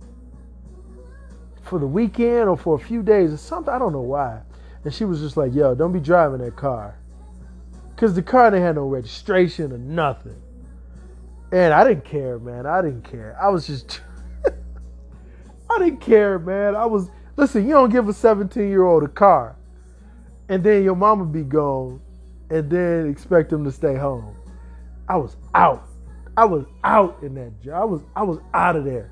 [1.62, 3.72] for the weekend or for a few days or something.
[3.72, 4.40] I don't know why.
[4.84, 6.98] And she was just like, yo, don't be driving that car.
[7.94, 10.40] Because the car didn't have no registration or nothing.
[11.52, 12.66] And I didn't care, man.
[12.66, 13.36] I didn't care.
[13.40, 14.00] I was just
[15.74, 16.76] I didn't care, man.
[16.76, 17.66] I was listen.
[17.66, 19.56] You don't give a 17 year old a car,
[20.48, 22.00] and then your mama be gone,
[22.50, 24.36] and then expect them to stay home.
[25.08, 25.88] I was out.
[26.36, 27.74] I was out in that job.
[27.74, 29.10] I was I was out of there.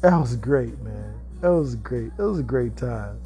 [0.00, 1.14] That was great, man.
[1.40, 2.16] That was great.
[2.16, 3.20] That was a great time.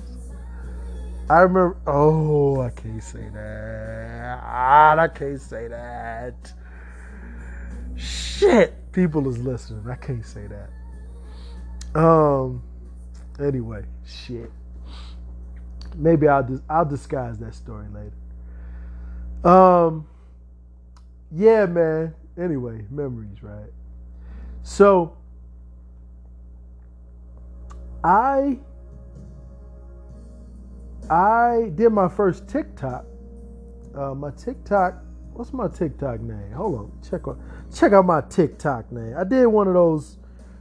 [1.30, 1.76] I remember.
[1.86, 4.42] Oh, I can't say that.
[4.42, 6.52] I can't say that.
[7.96, 9.88] Shit, people is listening.
[9.88, 10.70] I can't say that.
[11.96, 12.62] Um.
[13.40, 14.50] Anyway, shit.
[15.96, 19.50] Maybe I'll dis- I'll disguise that story later.
[19.50, 20.06] Um.
[21.32, 22.14] Yeah, man.
[22.38, 23.72] Anyway, memories, right?
[24.62, 25.16] So.
[28.04, 28.58] I
[31.10, 33.04] I did my first TikTok.
[33.96, 36.52] Uh, my TikTok, what's my TikTok name?
[36.52, 37.38] Hold on, check out
[37.74, 39.14] check out my TikTok name.
[39.18, 40.18] I did one of those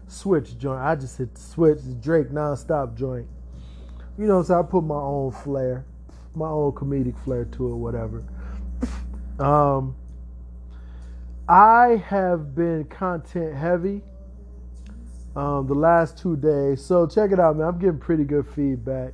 [0.08, 0.82] switch joint.
[0.82, 3.28] I just hit the switch, the Drake nonstop joint.
[4.18, 5.86] You know, so I put my own flair,
[6.36, 8.24] my own comedic flair to it, whatever.
[9.40, 9.96] Um,
[11.48, 14.02] I have been content heavy
[15.36, 16.84] um, the last two days.
[16.84, 17.68] So check it out, man.
[17.68, 19.14] I'm getting pretty good feedback.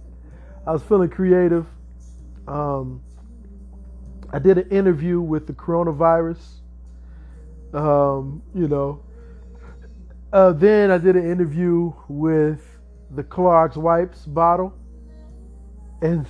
[0.65, 1.65] I was feeling creative.
[2.47, 3.01] Um,
[4.31, 6.39] I did an interview with the coronavirus.
[7.73, 9.01] Um, you know,
[10.33, 12.61] uh, then I did an interview with
[13.11, 14.73] the Clorox wipes bottle,
[16.01, 16.25] and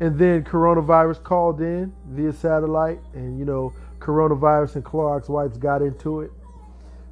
[0.00, 5.82] and then coronavirus called in via satellite, and you know coronavirus and Clorox wipes got
[5.82, 6.32] into it.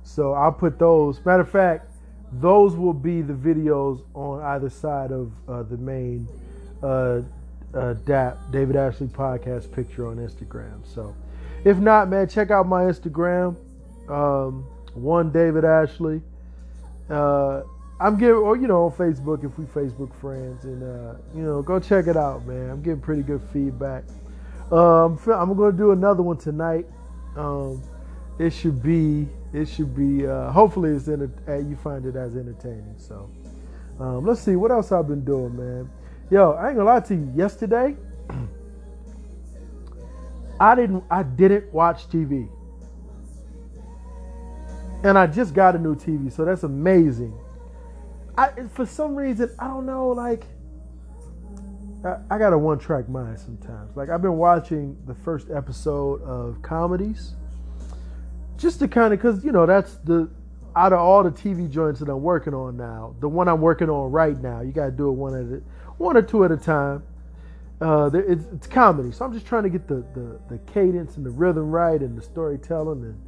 [0.03, 1.25] So I'll put those.
[1.25, 1.92] Matter of fact,
[2.33, 6.29] those will be the videos on either side of uh, the main
[6.83, 7.21] uh,
[7.75, 10.87] uh, DAP David Ashley podcast picture on Instagram.
[10.87, 11.14] So
[11.64, 13.57] if not, man, check out my Instagram.
[14.09, 16.23] Um, one David Ashley.
[17.11, 17.63] Uh,
[18.01, 21.63] I'm getting, or you know, on Facebook if we Facebook friends, and uh, you know,
[21.63, 22.71] go check it out, man.
[22.71, 24.05] I'm getting pretty good feedback.
[24.73, 26.87] Um, I'm going to do another one tonight.
[27.37, 27.83] Um,
[28.38, 30.27] it should be, it should be.
[30.27, 31.31] Uh, hopefully, it's in.
[31.47, 32.95] A, uh, you find it as entertaining.
[32.97, 33.31] So,
[34.01, 35.90] um, let's see what else I've been doing, man.
[36.31, 37.31] Yo, I ain't gonna lie to you.
[37.37, 37.95] Yesterday,
[40.61, 42.49] I didn't, I didn't watch TV
[45.05, 47.35] and I just got a new TV, so that's amazing.
[48.37, 50.44] I for some reason I don't know, like
[52.05, 53.96] I, I got a one track mind sometimes.
[53.96, 57.35] Like I've been watching the first episode of comedies,
[58.57, 60.31] just to kind of because you know that's the
[60.75, 63.90] out of all the TV joints that I'm working on now, the one I'm working
[63.90, 65.63] on right now, you got to do it one at a,
[65.98, 67.03] one or two at a time.
[67.81, 71.27] Uh, it's, it's comedy, so I'm just trying to get the, the, the cadence and
[71.27, 73.21] the rhythm right, and the storytelling and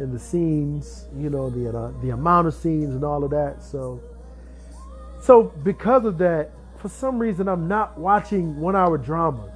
[0.00, 3.62] and the scenes, you know, the uh, the amount of scenes and all of that.
[3.62, 4.00] So,
[5.20, 9.52] so because of that, for some reason, I'm not watching one hour dramas.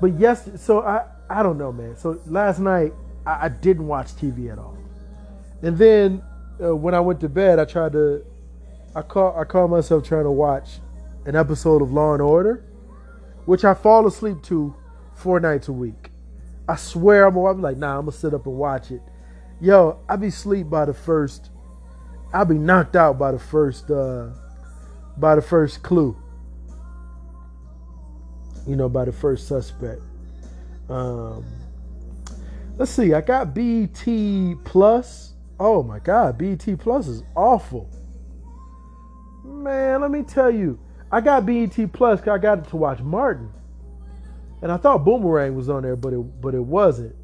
[0.00, 1.96] But yes, so I I don't know, man.
[1.96, 2.92] So last night
[3.26, 4.76] I, I didn't watch TV at all,
[5.62, 6.22] and then
[6.62, 8.24] uh, when I went to bed, I tried to
[8.94, 10.80] I call I called myself trying to watch
[11.24, 12.64] an episode of Law and Order,
[13.46, 14.74] which I fall asleep to
[15.14, 16.07] four nights a week.
[16.68, 19.00] I swear I'm, I'm like, nah, I'm gonna sit up and watch it.
[19.60, 21.50] Yo, I be sleep by the first.
[22.32, 24.28] I'll be knocked out by the first, uh,
[25.16, 26.16] by the first clue.
[28.66, 30.02] You know, by the first suspect.
[30.90, 31.44] Um,
[32.76, 33.14] let's see.
[33.14, 34.04] I got BET
[34.64, 35.32] Plus.
[35.58, 37.90] Oh my God, BET Plus is awful.
[39.42, 40.78] Man, let me tell you,
[41.10, 43.50] I got BET Plus I got it to watch Martin,
[44.62, 47.14] and I thought Boomerang was on there, but it but it wasn't.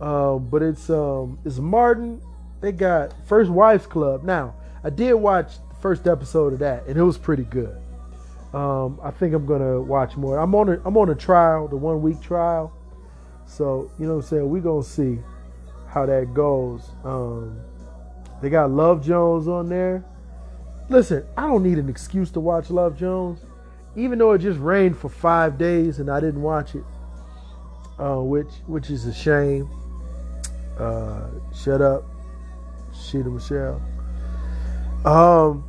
[0.00, 2.20] Um, but it's um it's Martin.
[2.60, 4.24] They got First Wives Club.
[4.24, 4.54] Now
[4.84, 7.76] I did watch the first episode of that, and it was pretty good.
[8.52, 10.38] Um, I think I'm gonna watch more.
[10.38, 12.72] I'm on a I'm on a trial, the one week trial.
[13.46, 14.50] So you know what I'm saying.
[14.50, 15.18] We gonna see
[15.88, 16.90] how that goes.
[17.04, 17.60] Um,
[18.40, 20.04] they got Love Jones on there.
[20.88, 23.40] Listen, I don't need an excuse to watch Love Jones,
[23.96, 26.84] even though it just rained for five days and I didn't watch it,
[27.98, 29.68] uh, which which is a shame.
[30.78, 32.04] Uh, shut up,
[32.94, 33.80] Sheeta Michelle.
[35.04, 35.64] Um,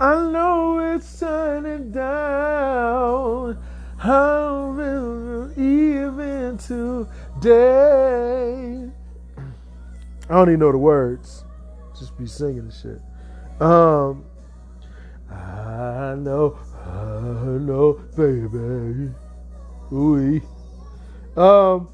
[0.00, 3.62] I know it's shining down.
[3.98, 4.72] How
[5.56, 7.50] even today.
[10.28, 11.44] I don't even know the words.
[11.98, 13.00] Just be singing the shit.
[13.60, 14.24] Um,
[16.12, 19.12] I know, baby.
[19.92, 20.40] Ooh.
[21.40, 21.88] Um.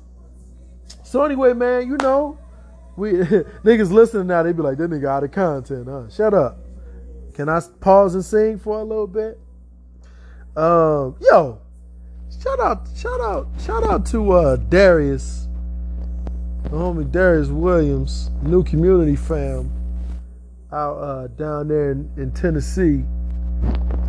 [1.04, 2.38] So anyway, man, you know,
[2.96, 6.08] we niggas listening now, they be like, that nigga out of content, huh?
[6.10, 6.58] Shut up.
[7.34, 9.38] Can I pause and sing for a little bit?
[10.56, 11.60] Um, yo,
[12.42, 15.46] shout out, shout out, shout out to uh Darius,
[16.64, 19.70] homie Darius Williams, new community fam
[20.72, 23.04] out uh, down there in, in, Tennessee,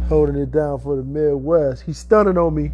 [0.10, 1.84] holding it down for the Midwest.
[1.84, 2.72] He's stunning on me.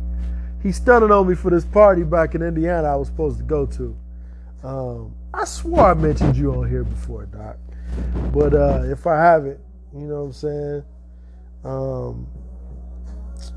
[0.64, 3.66] He's stunning on me for this party back in Indiana I was supposed to go
[3.68, 3.96] to.
[4.64, 7.58] Um, I swore I mentioned you on here before, Doc.
[8.34, 9.60] But uh, if I haven't,
[9.94, 10.84] you know what I'm saying?
[11.66, 12.28] Um,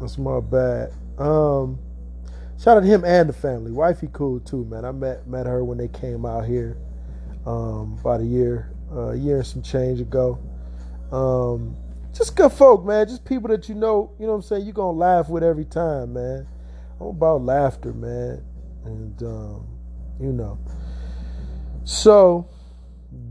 [0.00, 0.92] that's my bad.
[1.16, 1.78] Um,
[2.60, 3.70] shout out to him and the family.
[3.70, 4.84] Wifey cool too, man.
[4.84, 6.76] I met met her when they came out here
[7.46, 10.38] um, about a year a year and some change ago.
[11.12, 11.76] Um,
[12.12, 13.06] just good folk, man.
[13.06, 15.42] Just people that you know, you know what I'm saying, you're going to laugh with
[15.42, 16.46] every time, man.
[17.00, 18.44] I'm about laughter, man.
[18.84, 19.66] And, um,
[20.20, 20.58] you know.
[21.84, 22.48] So,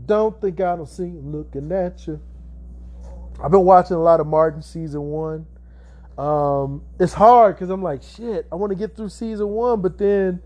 [0.06, 2.20] don't think I don't see looking at you.
[3.42, 5.46] I've been watching a lot of Martin season one.
[6.16, 9.98] Um, it's hard because I'm like, shit, I want to get through season one, but
[9.98, 10.42] then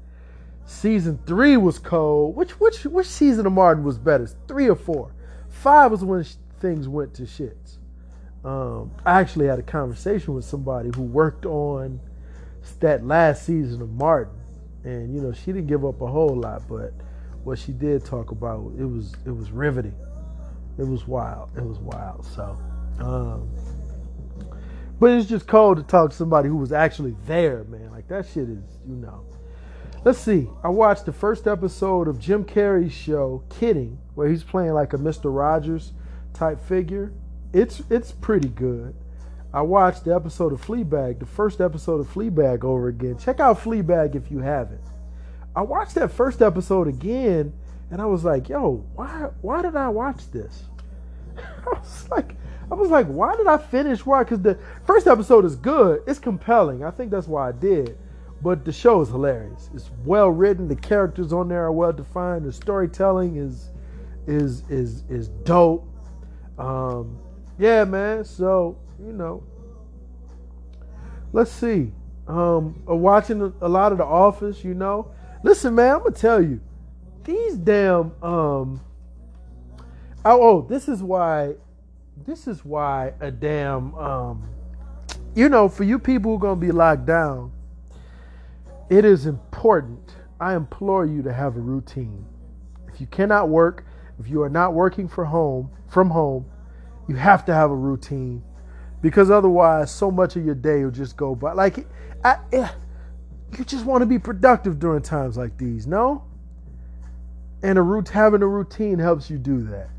[0.64, 2.36] Season three was cold.
[2.36, 4.28] Which which which season of Martin was better?
[4.46, 5.12] Three or four?
[5.48, 7.78] Five was when sh- things went to shits.
[8.44, 12.00] Um, I actually had a conversation with somebody who worked on
[12.80, 14.34] that last season of Martin,
[14.84, 16.92] and you know she didn't give up a whole lot, but
[17.44, 19.94] what she did talk about it was it was riveting.
[20.78, 21.50] It was wild.
[21.56, 22.24] It was wild.
[22.24, 22.58] So,
[22.98, 23.48] um,
[24.98, 27.90] but it's just cold to talk to somebody who was actually there, man.
[27.90, 29.24] Like that shit is, you know.
[30.04, 30.48] Let's see.
[30.64, 34.98] I watched the first episode of Jim Carrey's show, Kidding, where he's playing like a
[34.98, 35.32] Mr.
[35.32, 35.92] Rogers
[36.32, 37.12] type figure.
[37.52, 38.94] It's it's pretty good.
[39.52, 43.18] I watched the episode of Fleabag, the first episode of Fleabag over again.
[43.18, 44.80] Check out Fleabag if you haven't.
[45.54, 47.52] I watched that first episode again
[47.90, 50.64] and I was like, yo, why why did I watch this?
[51.36, 52.36] I was like
[52.70, 54.24] I was like, why did I finish why?
[54.24, 56.02] Because the first episode is good.
[56.06, 56.82] It's compelling.
[56.84, 57.98] I think that's why I did.
[58.40, 59.68] But the show is hilarious.
[59.74, 60.66] It's well written.
[60.68, 62.46] The characters on there are well defined.
[62.46, 63.70] The storytelling is
[64.26, 65.86] is is is dope.
[66.58, 67.18] Um,
[67.58, 68.24] yeah, man.
[68.24, 69.42] So you know,
[71.32, 71.92] let's see.
[72.28, 74.64] Um, watching a lot of The Office.
[74.64, 75.96] You know, listen, man.
[75.96, 76.60] I'm gonna tell you,
[77.24, 78.12] these damn.
[78.22, 78.80] Um,
[80.24, 81.54] oh, oh, this is why.
[82.26, 83.94] This is why a damn.
[83.94, 84.48] Um,
[85.34, 87.52] you know, for you people who are gonna be locked down
[88.92, 90.16] it is important.
[90.38, 92.26] I implore you to have a routine.
[92.92, 93.86] If you cannot work,
[94.20, 96.44] if you are not working for home from home,
[97.08, 98.42] you have to have a routine
[99.00, 101.52] because otherwise, so much of your day will just go by.
[101.52, 101.86] Like,
[102.24, 102.38] I,
[103.58, 106.24] you just want to be productive during times like these, no?
[107.62, 109.90] And a root, having a routine helps you do that.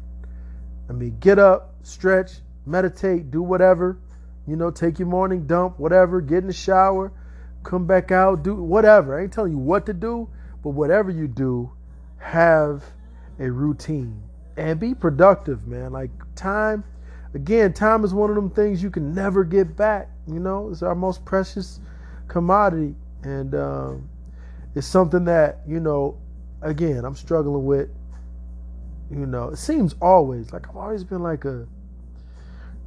[0.89, 2.31] I mean, get up, stretch,
[2.65, 3.99] meditate, do whatever.
[4.47, 6.19] You know, take your morning dump, whatever.
[6.21, 7.11] Get in the shower,
[7.63, 9.17] come back out, do whatever.
[9.17, 10.29] I ain't telling you what to do,
[10.63, 11.71] but whatever you do,
[12.17, 12.83] have
[13.39, 14.21] a routine
[14.57, 15.91] and be productive, man.
[15.91, 16.83] Like time,
[17.33, 20.09] again, time is one of them things you can never get back.
[20.27, 21.79] You know, it's our most precious
[22.27, 24.09] commodity, and um,
[24.75, 26.17] it's something that you know.
[26.61, 27.89] Again, I'm struggling with.
[29.11, 31.67] You know, it seems always like I've always been like a.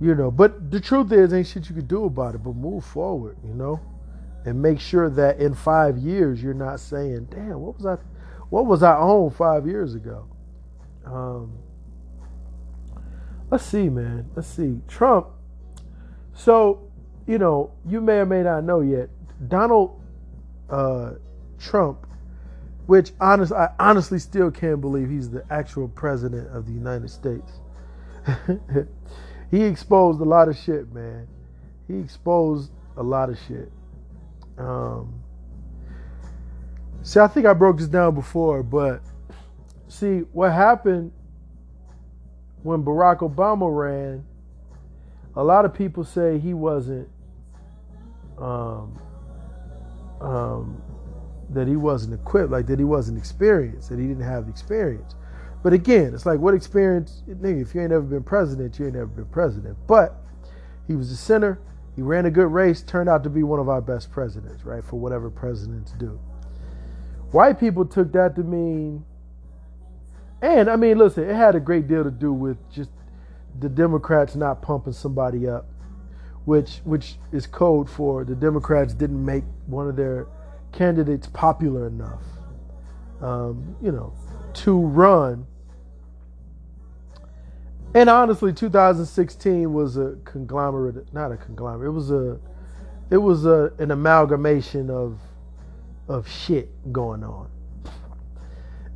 [0.00, 2.42] You know, but the truth is, ain't shit you could do about it.
[2.42, 3.80] But move forward, you know,
[4.44, 7.96] and make sure that in five years you're not saying, "Damn, what was I,
[8.50, 10.26] what was I on five years ago?"
[11.04, 11.52] Um,
[13.50, 14.30] let's see, man.
[14.34, 14.80] Let's see.
[14.88, 15.28] Trump.
[16.34, 16.90] So,
[17.26, 19.08] you know, you may or may not know yet.
[19.48, 20.00] Donald
[20.70, 21.12] uh,
[21.58, 22.06] Trump,
[22.86, 27.52] which honest, I honestly still can't believe he's the actual president of the United States.
[29.50, 31.28] he exposed a lot of shit, man.
[31.86, 33.70] He exposed a lot of shit.
[34.58, 35.22] Um,
[37.02, 39.02] see, I think I broke this down before, but
[39.88, 41.12] see, what happened
[42.66, 44.24] when Barack Obama ran,
[45.36, 47.08] a lot of people say he wasn't,
[48.38, 49.00] um,
[50.20, 50.82] um,
[51.50, 55.14] that he wasn't equipped, like that he wasn't experienced, that he didn't have experience.
[55.62, 58.94] But again, it's like what experience, nigga, if you ain't never been president, you ain't
[58.94, 59.76] never been president.
[59.86, 60.16] But
[60.88, 61.60] he was a sinner.
[61.94, 64.84] He ran a good race, turned out to be one of our best presidents, right?
[64.84, 66.18] For whatever presidents do.
[67.30, 69.04] White people took that to mean
[70.42, 72.90] and I mean, listen, it had a great deal to do with just
[73.58, 75.66] the Democrats not pumping somebody up,
[76.44, 80.26] which which is code for the Democrats didn't make one of their
[80.72, 82.22] candidates popular enough,
[83.22, 84.12] um, you know,
[84.52, 85.46] to run.
[87.94, 91.88] And honestly, 2016 was a conglomerate, not a conglomerate.
[91.88, 92.38] It was a,
[93.08, 95.18] it was a, an amalgamation of,
[96.08, 97.48] of shit going on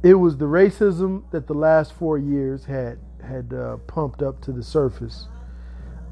[0.03, 4.53] it was the racism that the last four years had had uh, pumped up to
[4.53, 5.29] the surface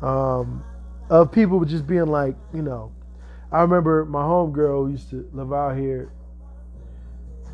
[0.02, 0.62] um,
[1.08, 2.92] of people just being like, you know,
[3.50, 6.12] I remember my homegirl used to live out here.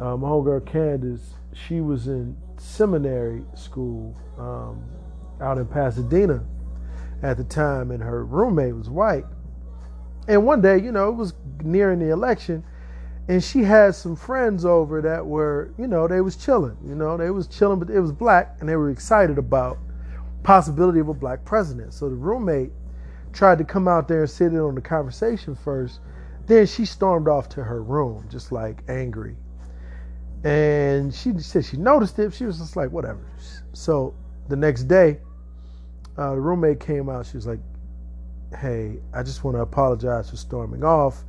[0.01, 4.83] Uh, my homegirl Candace, she was in seminary school um,
[5.41, 6.45] out in Pasadena
[7.23, 9.25] at the time, and her roommate was white.
[10.27, 12.65] And one day, you know, it was nearing the election,
[13.29, 16.77] and she had some friends over that were, you know, they was chilling.
[16.87, 19.79] You know, they was chilling, but it was black, and they were excited about
[20.43, 21.95] possibility of a black president.
[21.95, 22.71] So the roommate
[23.33, 26.01] tried to come out there and sit in on the conversation first.
[26.47, 29.37] Then she stormed off to her room, just like angry.
[30.45, 32.35] And she said she noticed it.
[32.35, 33.25] She was just like, whatever.
[33.73, 34.15] So
[34.49, 35.21] the next day,
[36.19, 37.25] uh, the roommate came out.
[37.25, 37.61] She was like,
[38.59, 41.25] hey, I just want to apologize for storming off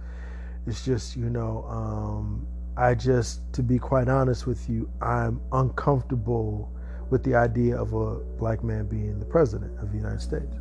[0.67, 2.47] it's just, you know, um,
[2.77, 6.71] I just, to be quite honest with you, I'm uncomfortable
[7.09, 10.55] with the idea of a black man being the president of the United States.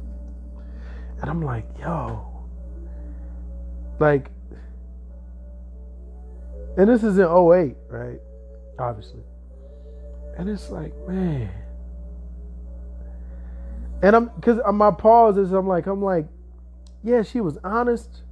[1.21, 2.45] And I'm like, yo,
[3.99, 4.31] like,
[6.77, 8.21] and this is in 08, right?
[8.79, 9.23] Obviously.
[10.37, 11.51] And it's like, man.
[14.03, 16.27] And I'm, because my pause is, I'm like, I'm like,
[17.03, 18.24] yeah, she was honest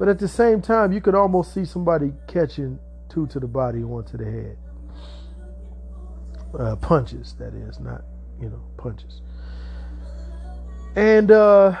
[0.00, 2.78] but at the same time, you could almost see somebody catching
[3.10, 4.56] two to the body, one to the head.
[6.58, 8.02] Uh, punches, that is, not,
[8.40, 9.20] you know, punches.
[10.96, 11.76] And, uh,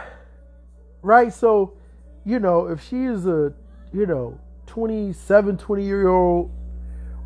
[1.00, 1.78] right, so,
[2.26, 3.54] you know, if she is a,
[3.90, 6.50] you know, 27, 20 year old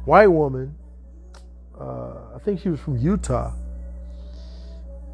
[0.04, 0.76] white woman,
[1.76, 3.52] uh, I think she was from Utah,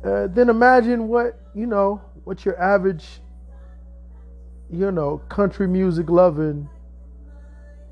[0.05, 3.23] uh, then imagine what, you know, what your average
[4.73, 6.69] you know, country music loving,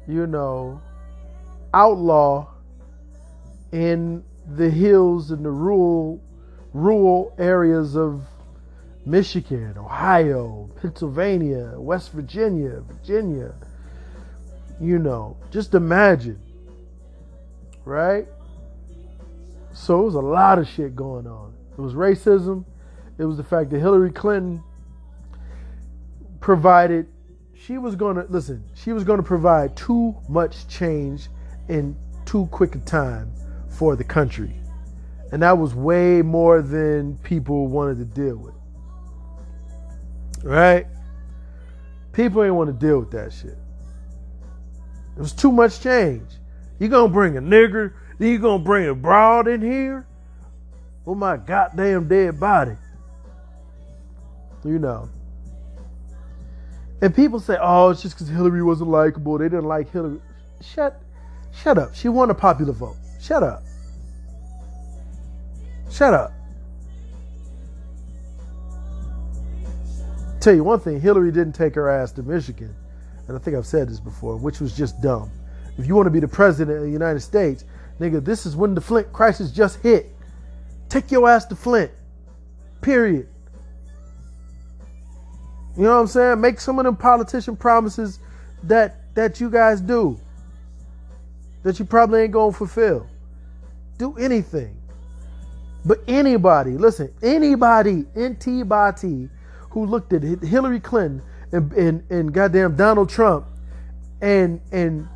[0.06, 0.80] you know,
[1.74, 2.48] outlaw
[3.72, 4.24] in
[4.54, 6.22] the hills and the rural
[6.72, 8.22] rural areas of
[9.04, 13.54] Michigan, Ohio, Pennsylvania, West Virginia, Virginia.
[14.80, 16.40] You know, just imagine.
[17.84, 18.28] Right?
[19.72, 21.54] So it was a lot of shit going on.
[21.72, 22.64] It was racism.
[23.18, 24.62] It was the fact that Hillary Clinton
[26.48, 27.06] provided
[27.52, 31.28] she was going to listen she was going to provide too much change
[31.68, 31.94] in
[32.24, 33.30] too quick a time
[33.68, 34.54] for the country
[35.30, 38.54] and that was way more than people wanted to deal with
[40.42, 40.86] Right?
[42.12, 43.58] People ain't want to deal with that shit.
[45.16, 46.30] It was too much change.
[46.78, 50.06] You gonna bring a nigger, then you gonna bring a broad in here?
[51.04, 52.76] with my goddamn dead body.
[54.64, 55.10] You know.
[57.00, 59.38] And people say, oh, it's just because Hillary wasn't likable.
[59.38, 60.20] They didn't like Hillary.
[60.60, 61.00] Shut,
[61.52, 61.94] shut up.
[61.94, 62.96] She won a popular vote.
[63.20, 63.62] Shut up.
[65.90, 66.32] Shut up.
[70.40, 72.74] Tell you one thing, Hillary didn't take her ass to Michigan.
[73.26, 75.30] And I think I've said this before, which was just dumb.
[75.76, 77.64] If you want to be the president of the United States,
[78.00, 80.14] nigga, this is when the Flint crisis just hit.
[80.88, 81.90] Take your ass to Flint.
[82.80, 83.28] Period.
[85.78, 86.40] You know what I'm saying?
[86.40, 88.18] Make some of them politician promises
[88.64, 90.18] that that you guys do.
[91.62, 93.06] That you probably ain't gonna fulfill.
[93.96, 94.76] Do anything.
[95.84, 99.28] But anybody, listen, anybody, anybody
[99.70, 101.22] who looked at Hillary Clinton
[101.52, 103.46] and, and, and goddamn Donald Trump
[104.20, 105.08] and and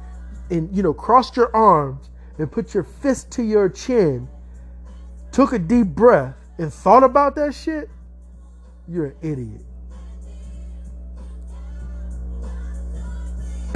[0.50, 2.08] and you know crossed your arms
[2.38, 4.28] and put your fist to your chin,
[5.32, 7.90] took a deep breath and thought about that shit,
[8.86, 9.64] you're an idiot.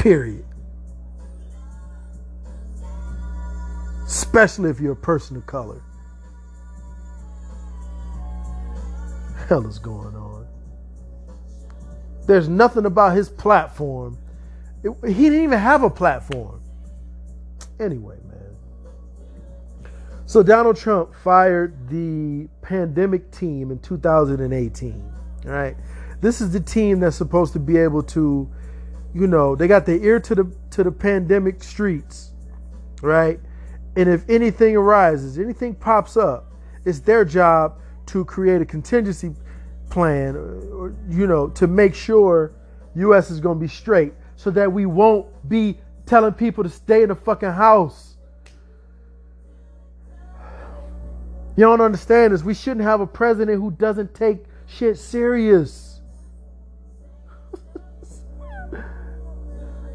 [0.06, 0.44] Period.
[4.06, 5.82] Especially if you're a person of color.
[9.48, 10.46] Hell is going on.
[12.28, 14.16] There's nothing about his platform.
[14.84, 16.62] It, he didn't even have a platform.
[17.80, 19.90] Anyway, man.
[20.26, 25.12] So Donald Trump fired the pandemic team in 2018.
[25.46, 25.76] All right.
[26.20, 28.48] This is the team that's supposed to be able to,
[29.16, 32.32] you know, they got their ear to the to the pandemic streets,
[33.00, 33.40] right?
[33.96, 36.52] And if anything arises, anything pops up,
[36.84, 39.34] it's their job to create a contingency
[39.88, 42.52] plan, uh, or, you know, to make sure
[42.96, 43.30] U.S.
[43.30, 47.08] is going to be straight, so that we won't be telling people to stay in
[47.08, 48.16] the fucking house.
[51.56, 52.44] You don't understand this.
[52.44, 55.85] We shouldn't have a president who doesn't take shit serious.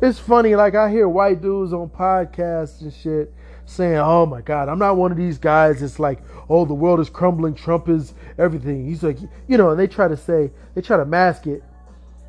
[0.01, 3.33] It's funny, like I hear white dudes on podcasts and shit
[3.65, 6.99] saying, "Oh my God, I'm not one of these guys." It's like, "Oh, the world
[6.99, 7.53] is crumbling.
[7.53, 11.05] Trump is everything." He's like, you know, and they try to say, they try to
[11.05, 11.63] mask it,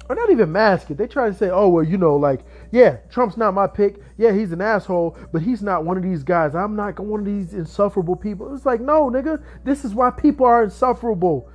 [0.08, 0.98] or not even mask it.
[0.98, 4.00] They try to say, "Oh, well, you know, like, yeah, Trump's not my pick.
[4.18, 6.54] Yeah, he's an asshole, but he's not one of these guys.
[6.54, 10.44] I'm not one of these insufferable people." It's like, no, nigga, this is why people
[10.44, 11.48] are insufferable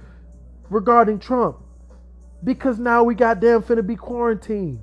[0.69, 1.57] regarding Trump,
[2.43, 4.79] because now we goddamn finna be quarantined.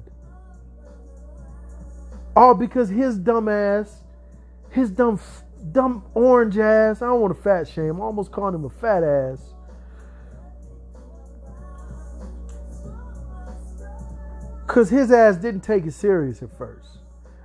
[2.36, 4.04] All because his dumb ass
[4.74, 5.20] his dumb,
[5.70, 7.00] dumb orange ass.
[7.00, 8.00] I don't want to fat shame.
[8.00, 9.54] I almost called him a fat ass.
[14.66, 16.98] Because his ass didn't take it serious at first.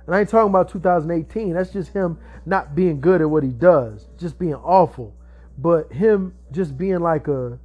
[0.06, 1.52] And I ain't talking about 2018.
[1.54, 5.14] That's just him not being good at what he does, just being awful.
[5.56, 7.60] But him just being like a,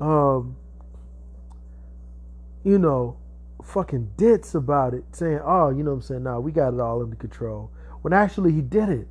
[0.00, 0.56] um,
[2.64, 3.18] you know,
[3.64, 6.22] fucking ditz about it, saying, oh, you know what I'm saying?
[6.24, 7.70] Nah, we got it all under control
[8.02, 9.08] when actually he did it.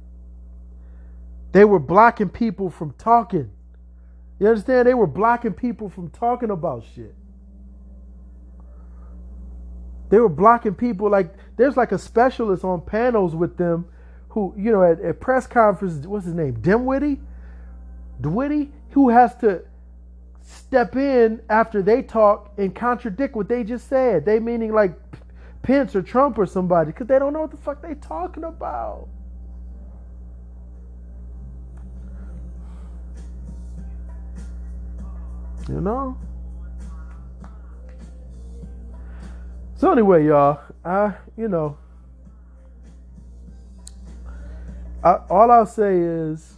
[1.51, 3.51] They were blocking people from talking.
[4.39, 4.87] You understand?
[4.87, 7.15] They were blocking people from talking about shit.
[10.09, 13.85] They were blocking people like there's like a specialist on panels with them
[14.29, 16.57] who, you know, at, at press conferences, what's his name?
[16.57, 17.19] Dimwitty?
[18.21, 18.71] Dwitty?
[18.91, 19.63] Who has to
[20.43, 24.25] step in after they talk and contradict what they just said.
[24.25, 24.93] They meaning like
[25.61, 29.07] Pence or Trump or somebody because they don't know what the fuck they talking about.
[35.69, 36.17] You know?
[39.75, 41.77] So anyway, y'all, I you know,
[45.03, 46.53] I, all I'll say is,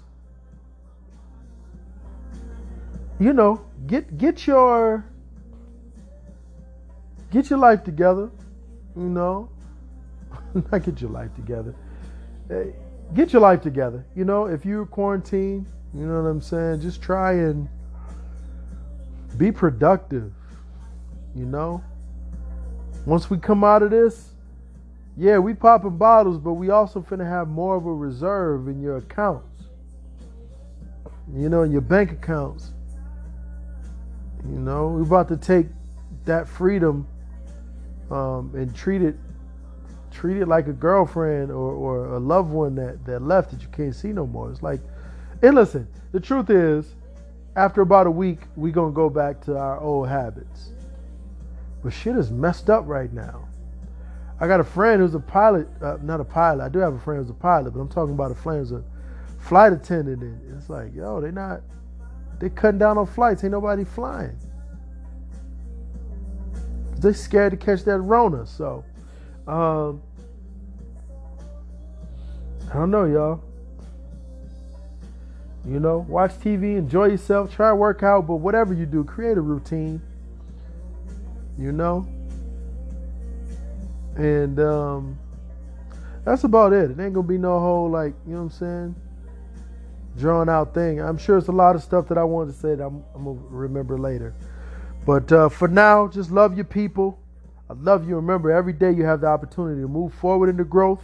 [3.19, 5.05] you know, get get your
[7.31, 8.29] get your life together.
[8.95, 9.49] You know,
[10.71, 11.75] not get your life together.
[12.49, 12.65] Eh,
[13.13, 14.05] get your life together.
[14.15, 16.81] You know, if you're quarantined, you know what I'm saying?
[16.81, 17.67] Just try and
[19.37, 20.31] be productive.
[21.35, 21.83] You know,
[23.05, 24.29] once we come out of this,
[25.17, 28.97] yeah, we popping bottles, but we also finna have more of a reserve in your
[28.97, 29.63] accounts.
[31.33, 32.71] You know, in your bank accounts.
[34.51, 35.67] You know, we're about to take
[36.25, 37.07] that freedom
[38.11, 39.15] um, and treat it
[40.11, 43.67] treat it like a girlfriend or, or a loved one that, that left that you
[43.67, 44.49] can't see no more.
[44.49, 44.79] It's like,
[45.41, 46.95] and listen, the truth is,
[47.57, 50.69] after about a week, we gonna go back to our old habits.
[51.83, 53.47] But shit is messed up right now.
[54.39, 56.63] I got a friend who's a pilot, uh, not a pilot.
[56.63, 58.71] I do have a friend who's a pilot, but I'm talking about a friend who's
[58.71, 58.83] a
[59.39, 60.21] flight attendant.
[60.21, 61.61] And it's like, yo, they not,
[62.39, 63.43] they cutting down on flights.
[63.43, 64.37] Ain't nobody flying.
[66.99, 68.45] They scared to catch that Rona.
[68.45, 68.83] So,
[69.47, 70.01] um,
[72.69, 73.43] I don't know, y'all.
[75.67, 79.37] You know, watch TV, enjoy yourself, try to work out, but whatever you do, create
[79.37, 80.01] a routine.
[81.57, 82.07] You know?
[84.15, 85.17] And um,
[86.23, 86.91] that's about it.
[86.91, 88.95] It ain't gonna be no whole like, you know what I'm saying?
[90.17, 91.01] Drawn out thing.
[91.01, 93.25] I'm sure it's a lot of stuff that I wanted to say that I'm, I'm
[93.25, 94.33] gonna remember later.
[95.05, 97.19] But uh, for now, just love your people.
[97.69, 98.15] I love you.
[98.15, 101.03] Remember, every day you have the opportunity to move forward into growth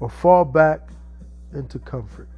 [0.00, 0.88] or fall back
[1.52, 2.28] into comfort.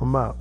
[0.00, 0.36] I'm out.